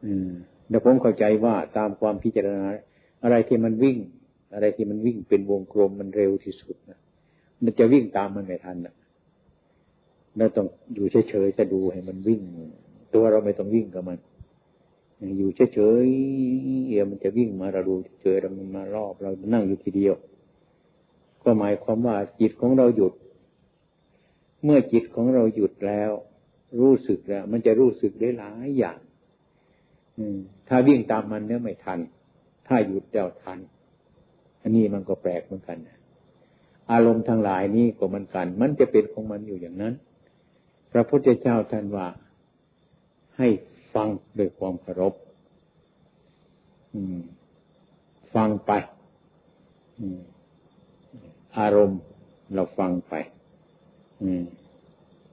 [0.04, 0.30] อืม
[0.68, 2.66] เดี๋ยวผมเข้าใจว่าตามความพิจารณา
[3.22, 3.98] อะไรที่มันวิ่ง
[4.54, 6.98] อะไรที่มันวิ่งเป็นวงกลมมันเร็วที่สุดนะ
[7.62, 8.94] มันจะวิ่งตามมันไม่ทันนะ
[10.36, 12.40] เราต้องอยู่เฉยๆจะดูให้มันวิ่ง
[13.14, 14.18] ตัวเราไม่ต้องวิ่งกับมัน
[15.38, 20.14] อยู่เฉยๆเดี๋ยวมันจะวิ่งมาเราดูเฉยๆมันมารอบเรานั่งอยู่ทีเดียว
[21.42, 23.14] ก็หมายความว่าจิตของเราหยุด
[24.64, 26.10] เมื่อจิตของเราหยุดแล้ว
[26.80, 28.98] รู้สึกแล้ว มันจะรู้สึกได้หลายอย่าง
[30.68, 31.98] ถ้าวิ่งตามมันเนี่ยไม่ทัน
[32.66, 33.58] ถ้าหยุดแล้วทัน
[34.62, 35.78] อันนี้มันก็แปลกเหมือนกัน
[36.92, 39.94] อารมณ์ทั้งหลายนี้ก็มันกัน มันจะเป็นของมันอยู่อย่างนั้น
[40.92, 42.06] พระพุทธเจ้าท่านว่า
[43.36, 43.48] ให้
[43.96, 45.14] ฟังด้วยความเคารพ
[48.34, 48.72] ฟังไป
[51.58, 52.00] อารมณ์
[52.54, 53.14] เราฟังไป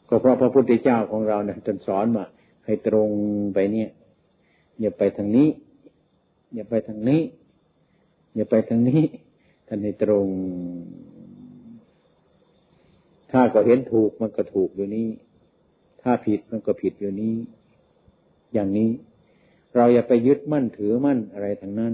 [0.07, 2.25] ก็เพราะพระพุทธเจ้าของเราเนี่ยท่านสอนว่า
[2.65, 3.09] ให้ตรง
[3.53, 3.89] ไปเนี่ย
[4.81, 5.49] อย่าไปทางนี้
[6.53, 7.21] อย่าไปทางนี้
[8.35, 9.03] อย่าไปทางนี้
[9.67, 10.27] ท่านให้ตรง
[13.31, 15.07] ถ้าก็เห็นถูกมันก็ถูกอยู่นี้
[16.01, 17.35] ถ้าผิดมันก็ผิดอยู่นี้
[18.53, 18.89] อย่างนี้
[19.75, 21.93] เราอย่าไปยึดมั่นถือมั่นอะไรทั้งนั้น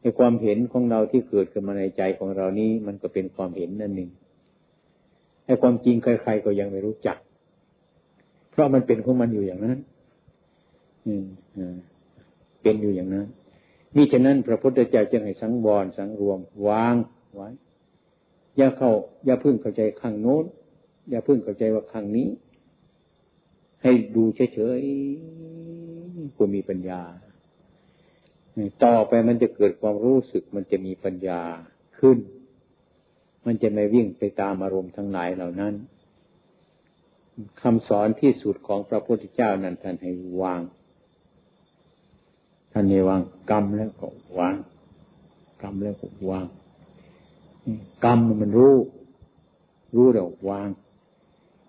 [0.00, 4.10] ในความเห็นของเราที่เกิดขึ้นมาในใจของเรานี้ มันก็เป็นความเห็นนั่นเอง
[5.46, 7.16] ไอ้ความจริงใครๆก็ยังไม่รู้จัก
[8.50, 9.78] เพราะมันเป็นของมันอยู่อย่างนั้น
[11.06, 11.14] อื
[12.62, 13.26] เป็นอยู่อย่างนั้น
[13.96, 16.38] นี่ฉะนั้นพระพุทธเจ้าจึงให้สังวรสังรวม
[16.68, 16.94] วาง
[17.34, 17.48] ไว้
[18.56, 18.92] อย่าเข้า
[19.26, 20.44] อย่าพึ่งเข้าใจข้างโน้น
[21.10, 22.28] อย่าพึ่งเข้าใจว่าข้างนี้
[23.82, 24.24] ให้ดู
[24.54, 27.02] เฉยๆก็มีปัญญา
[28.84, 31.40] ต่อไปมันจะเกิดความรู้สึกมันจะมีปัญญา
[31.98, 32.18] ขึ้น
[33.46, 35.74] มันจะไม่วิ่งไปตามอารมณ์ทั้งหลายเหล่านั้น
[37.60, 40.12] คำสอนที่สุดของพระพุทธเจ้านั้นท่านให้
[40.42, 40.60] วาง
[42.72, 43.20] ท่านนี่วาง
[43.50, 44.08] กรรมแล้วก็
[44.38, 44.56] วาง
[45.62, 46.46] กรรมแล้วก็วาง
[48.04, 48.76] กรรมมันรู้
[49.94, 50.68] รู้แล้ววาง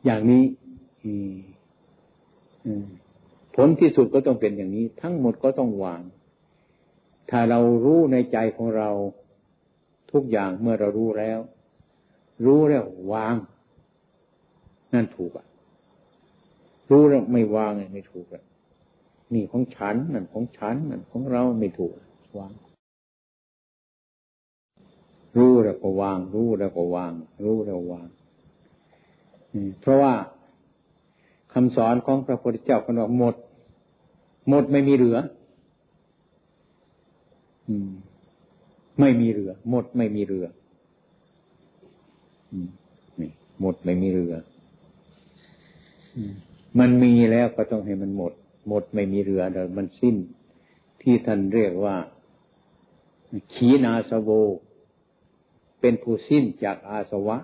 [0.06, 0.44] อย่างนี้
[3.56, 6.02] ผลที่สุดก็ต้องเป็นอย่างนี้ ทั้งหมดก็ต้องวาง
[7.30, 8.90] ถ้าเรารู้ในใจของเรา
[10.12, 11.40] ทุกอย่างเมื่อเรารู้แล้ว
[12.46, 13.36] รู้แล้ววาง
[14.94, 15.48] นั่นถูกอะ
[16.92, 18.44] รู้แล้วไม่วางไม่ถูกอะ
[19.34, 21.94] นี่ของฉันนั่นของฉันนั่นของเราไม่ถูก
[22.40, 22.54] วาง
[25.38, 27.14] รู้แล้วก็วาง รู้แล้วก็วาง
[27.44, 28.08] รู้แล้ววาง
[29.82, 30.14] เพราะว่า
[31.54, 33.36] คำสอนของพระพุทธเจ้าก็บอกหมด
[34.50, 35.18] หมดไม่มีเหลือ
[37.68, 37.90] อืม
[39.00, 40.46] ไม่มีเรือ หมดไม่มีเรือ
[42.52, 42.70] อืม
[43.20, 43.32] นี่
[43.62, 44.34] หมดไม่มีเรือ
[46.80, 48.34] มันมีแล้วก็ต้องให้มันหมด
[48.68, 50.16] หมดไม่มีเรือเดี๋ยวมันสิ้น
[51.02, 51.96] ที่ท่านเรียกว่า
[53.54, 54.30] ขีนาสโว
[55.80, 57.38] เป็นผู้สิ้นจากอาสวะ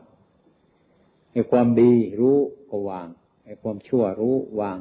[1.32, 2.38] ให้ความดีรู้
[2.70, 3.08] ก็วาง
[3.46, 4.78] ให้ความชั่วรู้วาง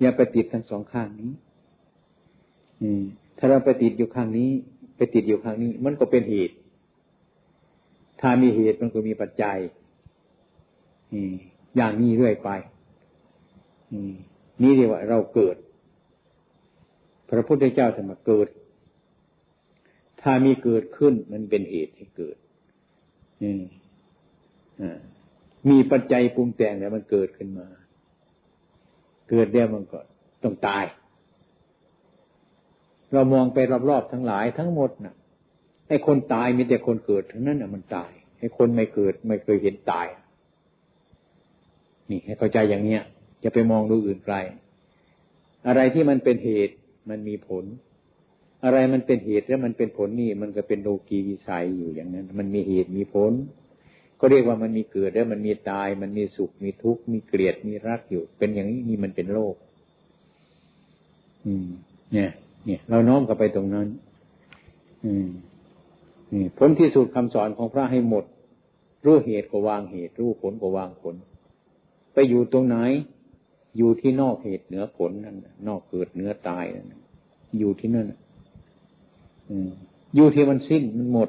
[0.00, 1.32] อย่าไปติดทั้งสองข้างนี้
[2.82, 3.02] อืม
[3.38, 4.50] ถ้าเราไปติดอยู่ข้างนี้
[4.96, 6.56] ไปติดอยู่ข้างนี้ มันก็เป็นเหตุ
[8.20, 9.58] ถ้ามีเหตุมันก็มีปัจจัย
[11.76, 12.50] อย่างนี้เรื่อยไป
[14.62, 15.56] นี่เรียกว่าเราเกิด
[17.30, 18.48] พระพุทธเจ้าท่านมเกิด
[20.22, 22.36] ถ้ามีเกิดขึ้นมันเป็นเหตุให้เกิด
[23.42, 23.50] มี
[25.68, 27.66] มีปัจจัยปรุงแต่งแล้วมันเกิดขึ้นมา
[29.30, 29.98] เกิดแล้วมันก็
[30.42, 30.84] ต้องตาย
[33.12, 33.58] เรามองไป
[33.90, 35.14] รอบๆทั้งหลายทั้งหมดนะ่ะ
[35.88, 40.06] ไอ้คนตายมีแต่คนเกิดทั้งนั้นน่ะ มันตายไอ้คนไม่เกิดไม่เคยเห็นตาย
[42.10, 43.02] นี่ให้เข้าใจอย่างเนี้ย
[43.42, 44.36] จะไปมองดูอื่นไกล
[45.66, 46.74] อะไรที่มันเป็นเหตุ
[47.10, 47.64] มันมีผล
[48.64, 53.32] อะไรมันเป็นเหตุแล้วมันเป็นผลนี่ มันก็เป็นโลกีวิสัยอยู่อย่างนั้น มันมีเหตุมีผล
[54.20, 59.54] ก็เรียกว่ามันมีเกิดแล้วมันมีตาย มันมีสุขมีทุกข์มีเกลียดมีรักอยู่ เป็นอย่างนี้นี่มันเป็นโลก
[61.46, 61.68] อืม
[62.12, 62.30] เนี่ย
[62.66, 63.86] เนี่ย เราน้อมกับไปตรงนั้น
[65.04, 65.28] อืม
[66.34, 68.24] นี่ผลที่สุดคำสอนของพระให้หมด
[69.04, 71.14] รู้เหตุก็วางเหตุ รู้ผลก็วางผล
[72.12, 72.76] ไปอยู่ตรงไหน
[73.76, 75.36] อยู่ที่นอกเหตุเหนือผลนั่น
[75.68, 76.94] นอกเกิดเหนือตายนั่น
[77.58, 78.06] อยู่ที่นั่น
[80.14, 81.28] อยู่ที่มันสิ้นมันหมด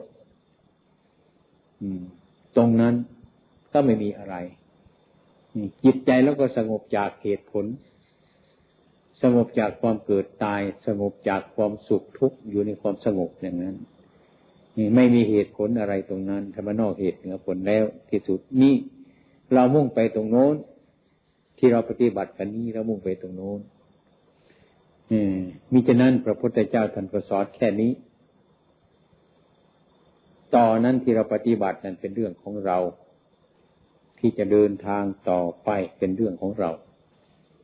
[2.56, 2.94] ตรงนั้น
[3.74, 4.36] ก็ไม่มีอะไร
[5.84, 7.66] จิตใจแล้วก็สงบจากเหตุผล
[9.22, 13.76] สงบจากความเกิดตาย สงบจากความสุขทุกข์อยู่ในความสงบอย่างนั้น
[14.78, 18.76] นี่ไม่มีเหตุผลอะไรตรงนั้นธรรมนอกเหตุเหนือผลแล้วที่สุดนี่
[19.54, 20.56] เรามุ่งไปตรงโน้น
[21.58, 23.60] ที่เราปฏิบัติกันนี้เรามุ่งไปตรงโน้น
[25.72, 27.92] มิฉะนั้นพระพุทธเจ้าท่านประสอนแค่นี้
[30.62, 32.78] ต่อนั้นที่เราปฏิบัตินั้นเป็นเรื่องของเรา
[34.20, 36.70] ที่จะเดินทางต่อไปเป็นเรื่องของเรา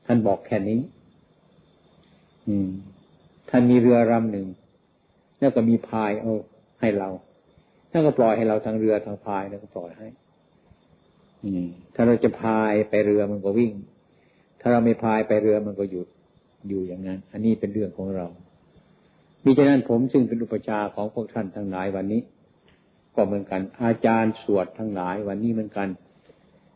[0.05, 0.79] ท่านบอกแค่นี้
[2.47, 2.69] อืม
[3.49, 4.47] ท่านมีเรือลำหนึ่ง
[5.39, 6.33] แล้วก็มีพายเอา
[6.79, 7.09] ให้เรา
[7.91, 10.07] ท่านก็ปล่อยให้เราทางเรือทางพายแล้วก็ปล่อยให้
[11.95, 13.73] ถ้าเราจะพายไปเรือมันก็วิ่ง
[14.61, 16.07] ถ้าเราไม่พายไปเรือมันก็หยุด
[16.67, 18.27] อยู่อย่างนั้น อันนี้เป็นเรื่องของเรา
[19.43, 22.21] มิฉะนั้นผมซึ่งเป็นอุปชาของพวกท่านทั้งหลายวันนี้
[23.17, 25.89] ก็เหมือนกัน อาจารย์สวดทั้งหลาย วันนี้เหมือนกัน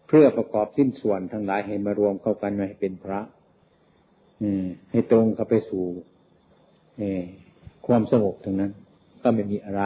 [0.08, 3.20] เพื่อประกอบสิ้นส่วนทั้งหลายให้มารวมเข้ากันให้เป็นพระ
[4.42, 5.86] อืม ให้ตรงเข้าไปสู่
[7.88, 8.72] ความสงบทั้งนั้น
[9.22, 9.84] ก็ไม่มีอะไร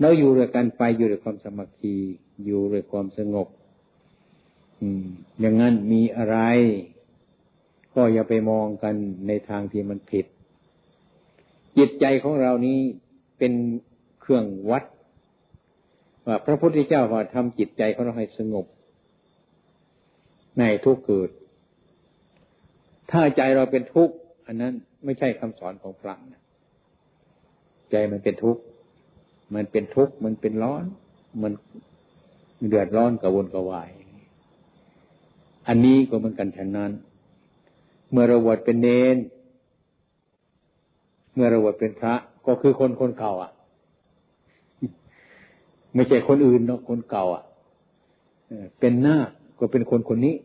[0.00, 1.94] เราอยู่ด้วยกันไปอยู่ด้วยความสมัคคี
[2.44, 3.48] อยู่ด้วยความสงบ
[4.80, 5.06] อืม
[5.40, 6.38] อย่างนั้นมีอะไร
[7.94, 8.94] ก็อย่าไปมองกัน
[9.26, 10.26] ในทางที่มันผิด
[11.78, 12.78] จิตใจของเรานี้
[13.38, 13.52] เป็น
[14.20, 14.84] เครื่องวัด
[16.26, 18.66] ว่าพระพุทธเจ้าว่าทำจิตใจของเราให้สงบ
[20.58, 21.30] ในทุกเกิด
[23.10, 24.14] ถ้าใจเราเป็นทุกข์
[24.46, 24.72] อันนั้น
[25.04, 26.42] ไม่ใช่คำสอนของพระนะ
[27.90, 28.62] ใจมันเป็นทุกข์
[29.54, 30.84] มันเป็นทุกข์มันเป็นร้อน
[31.42, 31.52] มัน
[32.68, 33.90] เดือดร้อนกระวนกระวาย
[35.68, 36.92] อันนี้ก็เหมือนกันฉันนั้น
[38.10, 39.16] เมื่อเราบวชเป็นเนน
[41.34, 42.14] เมื่อเราบวชเป็นพระ
[42.46, 43.52] ก็คือคนคนเก่าอะ
[45.96, 47.44] ไม่ใช่คนอื่นเนาะคนเก่า อะ
[48.80, 49.16] เป็นหน้า
[49.58, 50.36] ก็เป็นคนคนนี้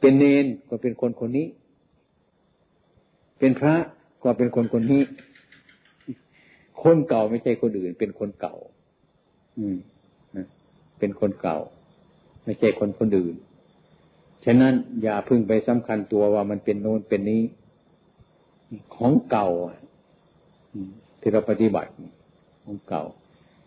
[0.00, 1.46] เป็นเนนก็เป็นคนคนนี้
[3.38, 3.74] เป็นพระ
[4.22, 5.02] ก็เป็นคนคนนี้
[6.82, 8.54] คนเก่าไม่ใช่คนอื่น เป็นคนเก่า
[9.58, 9.76] อืม
[10.98, 11.58] เป็นคนเก่า
[12.44, 13.34] ไม่ใช่คนคนอื่น
[14.44, 14.72] ฉะนั้น
[15.02, 17.42] อย่าพึ่งไปสำคัญตัวว่ามันเป็นโน้นเป็นนี้
[18.94, 19.48] ของเก่า
[21.20, 21.90] ที่เราปฏิบัติ
[22.70, 23.04] องเก่า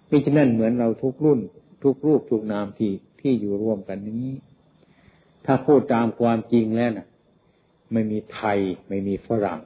[0.09, 1.39] มิฉะนั้นเหมือนเราทุกรุ่น
[1.83, 4.35] ทุกรูปทุกนามที่ที่อยู่ร่วมกันนี้
[5.45, 7.07] ถ้าพูดตามความจริงแล้วนะ
[7.91, 9.59] ไม่มีไทย ไม่มีฝรั่ง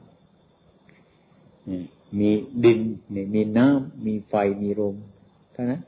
[2.19, 2.29] มี
[2.63, 2.79] ดิน
[3.36, 4.95] มีน้ำมีไฟมีลม
[5.53, 5.81] เท่านั้น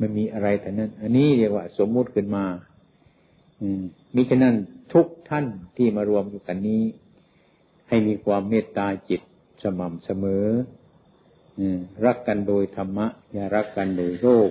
[0.00, 2.44] มันมีอะไรแต่นั้น อันนี้เรียกว่า สมมุติขึ้นมา
[3.60, 3.82] อืม
[4.14, 4.54] มิฉะนั้น
[4.92, 6.82] ทุกท่านที่มารวมอยู่กันนี้
[7.88, 9.20] ให้มีความเมตตาจิต
[9.62, 10.46] สม่ำเสมอ
[12.06, 14.50] รักกันโดยธรรมะ อย่ารักกันโดยโลก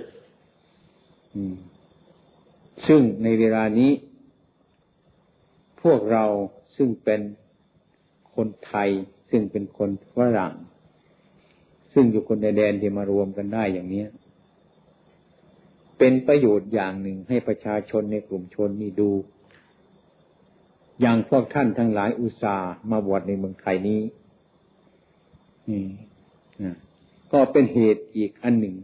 [2.86, 3.92] ซึ่งในเวลานี้
[5.82, 6.24] พวกเรา
[6.76, 7.20] ซึ่งเป็น
[8.34, 8.88] คนไทย
[9.30, 10.54] ซึ่งเป็นคนฝรั่ง
[11.92, 14.04] ซึ่งอยู่คนในแดนที่มารวมกันได้อย่างนี้
[15.98, 19.10] เป็นประโยชน์อย่างหนึ่งให้ประชาชนในกลุ่มชนนี่ดู
[21.00, 24.00] อย่างพวกท่านทั้งหลายอุตส่าห์มาบวชในเมืองไทยนี้
[25.70, 25.84] นี่
[27.32, 28.76] ก็เป็นเหตุอีกอันหนึ่ง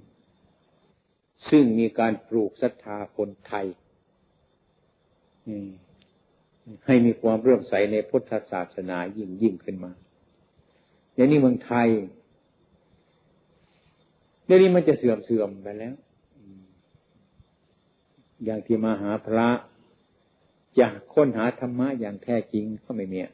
[1.50, 3.66] ซึ่งมีการปลูกศรัทธาคนไทย
[6.86, 9.92] ให้มีความเรื่อมใสในพุทธศาสนายิ่งยิ่งขึ้นมา
[11.14, 11.88] อย่างนี้เมืองไทย
[14.44, 15.94] เดี๋ยวนี้มันจะเสื่อมเสื่อมไปแล้ว
[18.44, 19.48] อย่างที่มาหาพระ
[20.76, 23.28] อยากค้นหาธรรมะอย่างแท้จริงก็ไม่เนี่ย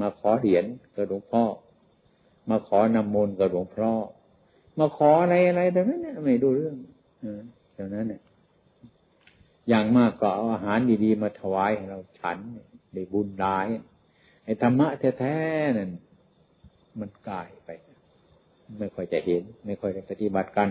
[0.00, 0.64] มาขอเหรียญ
[0.94, 1.44] กับหลวงพ่อ
[2.50, 3.92] มาขอนำมนต์กับหลวงพ่อ
[4.80, 6.74] มาขออะไรอะไรแต่นั้นเนี่ยไม่ดูเรื่อง
[7.74, 8.22] เท่านั้นเนี่ย
[9.68, 12.38] อย่างมากก็เอาอาหารดีๆมาถวายให้เราฉัน
[12.94, 13.58] ได้บุญได้
[14.44, 15.90] ไอ้ธรรมะแท้ๆนั่น
[17.00, 17.68] มันกลายไป
[18.78, 20.68] ไม่ค่อยจะเห็น ไม่ค่อยจะปฏิบัติกัน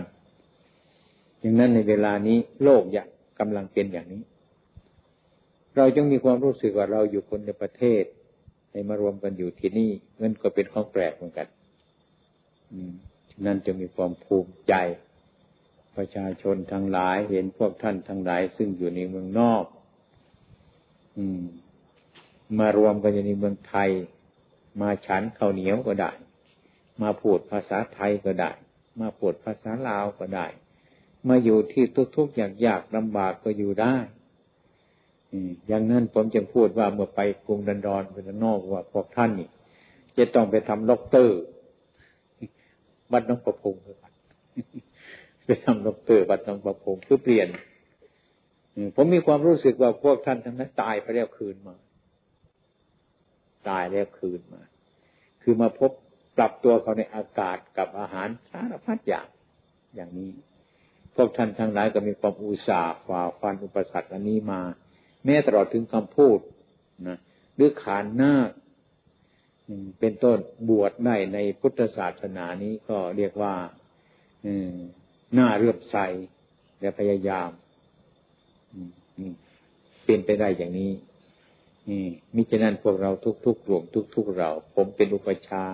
[1.40, 3.08] อย่างนั้นในเวลานี้โลกอยาก
[3.38, 4.22] กำลังเป็นอย่างนี้
[5.76, 8.04] เราจึงมีความรู้สึกว่าเราอยู่คนในประเทศ
[8.70, 11.46] ให้มารวมกันอยู่ที่นี่เงินก็เป็นของแปลกเหมือนกัน
[12.72, 12.92] อืม
[13.44, 14.74] นั่นจะมีความภูมิใจ
[15.96, 19.64] ประชาชนทั้งหลายเห็นพวกท่านทั้งหลาย ซึ่งอยู่ในเมืองนอก
[21.16, 21.42] อืม
[22.58, 23.90] มารวมกันอยู่ในเมืองไทย
[24.80, 26.10] มาฉันข้าวเหนียวก็ได้
[27.02, 28.50] มาพูดภาษาไทยก็ได้
[29.00, 30.46] มาพูดภาษาลาวก็ได้
[31.28, 31.84] มาอยู่ที่
[32.16, 33.94] ทุกๆอย่างยากลำบากก็อยู่ได้
[35.66, 39.48] อย่างนั้นผมจึงพูดว่าเมื่อไปกรุงดันดอนเป็นนอกว่าพวกท่านนี่
[40.16, 41.38] จะต้องไปทำล็อกเตอร์
[43.12, 43.82] บัตรน้องประพงศ์
[45.44, 47.48] ไปทำล็อกเตอร์บัตรน้องประพงศ์คือเปลี่ยน
[48.96, 51.76] ผมมีความรู้สึกว่าพวกท่านทั้งนั้นตายไปแล้วคืนมา
[53.68, 54.62] ตายแล้วคืนมา
[55.42, 55.90] คือมาพบ
[56.36, 59.26] ปรับตัวเขาในอากาศกับอาหารสารพัดอย่าง
[59.94, 60.30] อย่างนี้
[61.14, 64.60] พวกท่านทั้งหลายก็มีความอุตสาห์ฝ่าฟันอุปสรรคอันนี้มา
[65.24, 66.38] แม้ตลอดถึงคำพูด
[67.08, 67.18] นะ
[67.54, 68.34] หรือขานหน้า
[70.00, 73.54] เป็นต้นบวชได้ในพุทธศาสนานี้ก็เรียกว่า
[75.34, 75.96] หน้าเรื่อมใส
[76.80, 77.50] และพยายาม
[80.04, 80.92] เป็นไปได้อย่างนี้
[82.34, 83.10] มิฉะนั้นพวกเรา
[83.44, 83.82] ทุกๆกลุ่ม
[84.14, 85.64] ทุก ๆ เรา ผมเป็นอุปชา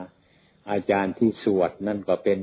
[0.70, 2.38] อาจารย์ที่สวดนั่นก็เป็น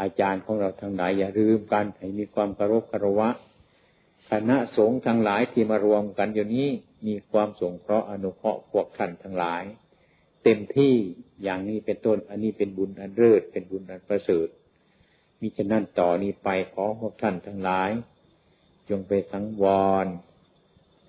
[0.00, 3.28] อาจารย์ของเราทั้งหลายอย่าลืมกันให้มีความเคารพคารวะ
[4.30, 6.68] คณะสงฆ์ทั้งหลายที่มารวมกันอยู่นี้
[7.06, 9.62] มีความสงเคราะห์อนุเคราะห์พวกท่านทั้งหลาย
[10.44, 10.94] เต็มที่
[11.42, 14.48] อย่างนี้เป็นต้น อันนี้เป็นบุญอันเลิศเป็นบุญอันประเสริฐ
[15.40, 17.90] มิฉะนั้นต่อนี้ไปขอพวกท่านทั้งหลาย
[18.88, 19.64] จงไปสังว
[20.04, 20.06] ร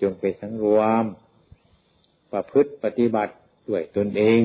[0.02, 1.04] จงไปสังรวม
[2.32, 3.34] ประพฤติปฏิบัติ
[3.70, 4.40] ด้วยตนเอง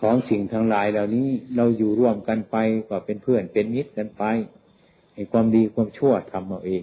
[0.00, 2.56] ของสิ่งทั้งหลายเหล่านี้เราอยู่ร่วมกันไป
[2.88, 4.22] ก็เป็นเพื่อนเป็นมิตรกันไป
[5.14, 6.82] ให้ความดีความชั่วทำเอาเอง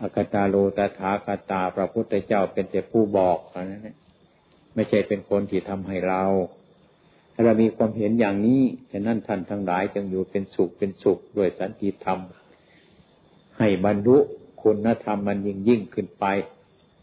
[0.00, 3.38] อากตาโลตถาคตาพระพุทธเจ้าเป็นแต่ผู้บอก
[3.72, 3.94] นะ
[4.76, 6.22] ไม่ใช่เป็นคนที่ทำให้เรา
[7.32, 8.62] ถ้าเรามีความเห็นอย่างนี้
[8.92, 12.18] ฉะนั้นท่านทั้งหลายจึงอยู่เป็นสุขเป็นสุขด้วยสันติธรรม
[13.58, 14.16] ให้บรรลุ
[14.62, 16.24] คุณธรรมมันยิ่งยิ่งขึ้นไป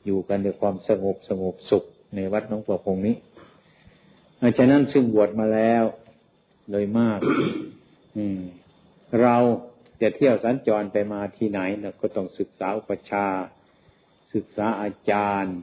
[0.05, 1.83] อยู่กันในความสงบสงบสุข
[2.15, 3.15] ในวัดน้องประพงนี้
[4.57, 5.83] ฉะนั้นซึ่งบวชมาแล้ว
[6.71, 7.19] โดยมาก
[9.21, 9.37] เรา
[10.01, 13.27] จะเที่ยวสัญจรไปมาที่ไหนเราก็ต้องศึกษาอุปชา
[14.33, 15.57] ศึกษาอาจารย์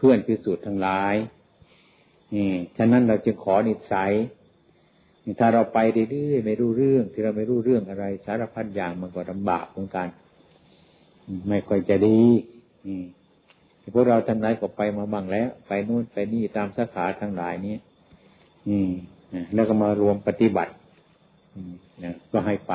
[0.00, 1.14] เพื่อนพิสูจน์ทั้งหลาย
[2.34, 4.12] นี่ฉะนั้นเราจึงขอนิสัย
[5.40, 5.78] ถ้าเราไป
[6.10, 10.08] เรื่อยๆไม่รู้เรื่อง ที่เราไม่รู้เรื่องอะไร สารพัดอย่างมันก็ลำบากเหมือนกัน
[11.48, 12.20] ไม่ค่อยจะดี
[13.94, 17.76] พวกเราทั้งหลายก็ไปมาบ้างแล้ว ไปนู่นไปนี่ตามสาขาทั้งหลายนี้
[18.68, 18.90] อืม
[19.54, 20.72] แล้วก็มารวมปฏิบัติ
[22.04, 22.74] นะก็ให้ไป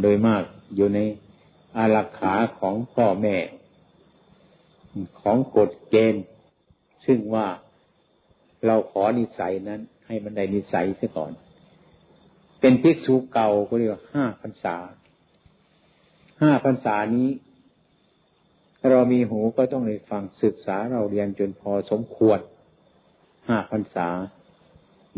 [0.00, 0.42] โดยมาก
[0.76, 0.98] อยู่ใน
[1.76, 3.36] อารักขาของพ่อแม่
[5.20, 6.24] ของกฎเกณฑ์
[7.06, 7.46] ซึ่งว่า
[8.66, 11.32] เราขอนิสัยนั้น ให้มันได้นิสัยเสียก่อน
[12.60, 14.76] เป็นภิกษุเก่าก็เรียกว่าห้าพรรษา
[16.40, 17.28] ห้าพรรษานี้
[18.90, 22.38] เรามีหูก็ต้องได้ฟังศึกษาเราเรียนจนพอสมควร
[23.46, 24.08] ห้าพรรษา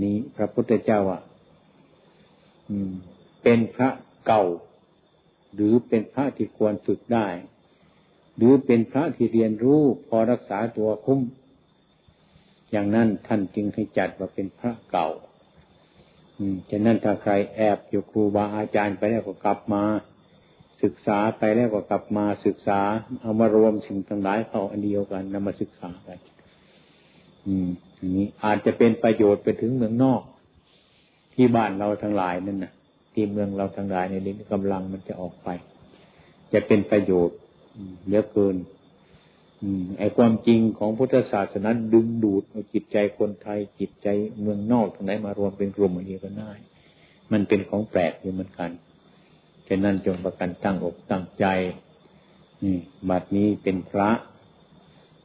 [0.02, 1.22] นี้พระพุทธเจ้าอะ
[3.42, 3.88] เป็นพระ
[4.26, 4.44] เก่า
[5.54, 7.26] หรือเป็นพระที่ควรฝึกได้
[8.40, 11.20] หรือเป็นพระที่เรียนรู้พอรักษาตัวคุ้ม
[12.70, 15.08] อย่างนั้นท่านจึงให้จัดว่าเป็นพระเก่า
[16.38, 19.84] อืมฉะนั้นถ้าใครแอบอยู่ครูบาอาจารย์ไปแล้วก็กลับมา
[20.82, 22.80] ศึกษาไปแล้วก็กลับมาศึกษา
[23.20, 26.08] เอามารวมสิ่งทั้งหลายเข้าอันเดียวกันนำมาศึกษาไป
[27.46, 30.22] อืมอย่างนี้อาจจะเป็นประโยชน์ไปถึงเมืองนอก
[31.34, 32.72] ที่บ้านเราทั้งหลายนั่นนะ
[33.12, 35.48] ที่เมืองเราทั้งหลายในนี้กำลังมันจะออกไป
[36.52, 37.36] จะเป็นประโยชน์
[38.10, 38.56] เยอะเกิน
[39.98, 42.42] ไอ้ความจริงของพุทธศาสนาดึงดูด
[42.72, 44.08] จิตใจคนไทยจิตใจ
[44.40, 46.52] เมืองนอกทั้งไหนมารวมเป็นกลุ่มอันนี้ก็ได้
[47.32, 48.70] มันเป็นของแปลกอยู่เหมือนกัน
[49.68, 51.46] ฉะนั้นจงประกันตั้งอกตั้งใจ
[52.64, 52.76] นี่
[53.08, 54.10] บัดนี้เป็นพระ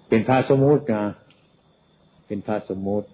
[0.10, 1.04] เป็นพระสมุตินะ
[2.28, 3.08] เป็นพระสมุติ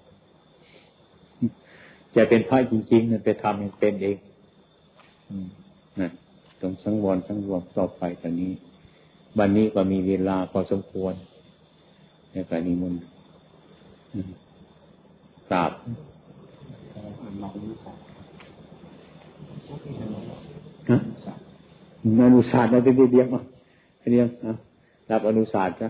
[2.16, 4.18] จะเป็นพระจริงๆนั่นไปทำเป็นเอง
[6.00, 6.12] นั่น
[6.60, 8.52] ตรงสังวรสังรวมต่อไปตอนนี้
[9.40, 11.14] วันนี้ก็มีเวลาพอสมควร
[12.32, 13.00] ในการนิมนต์
[15.50, 15.72] กราบ
[20.90, 20.98] ฮะ
[22.28, 23.42] อนุศาสตร์เราไปเดียกมา
[24.12, 24.28] เดียก
[25.12, 25.90] รับอนุศาสตร์จ้ะ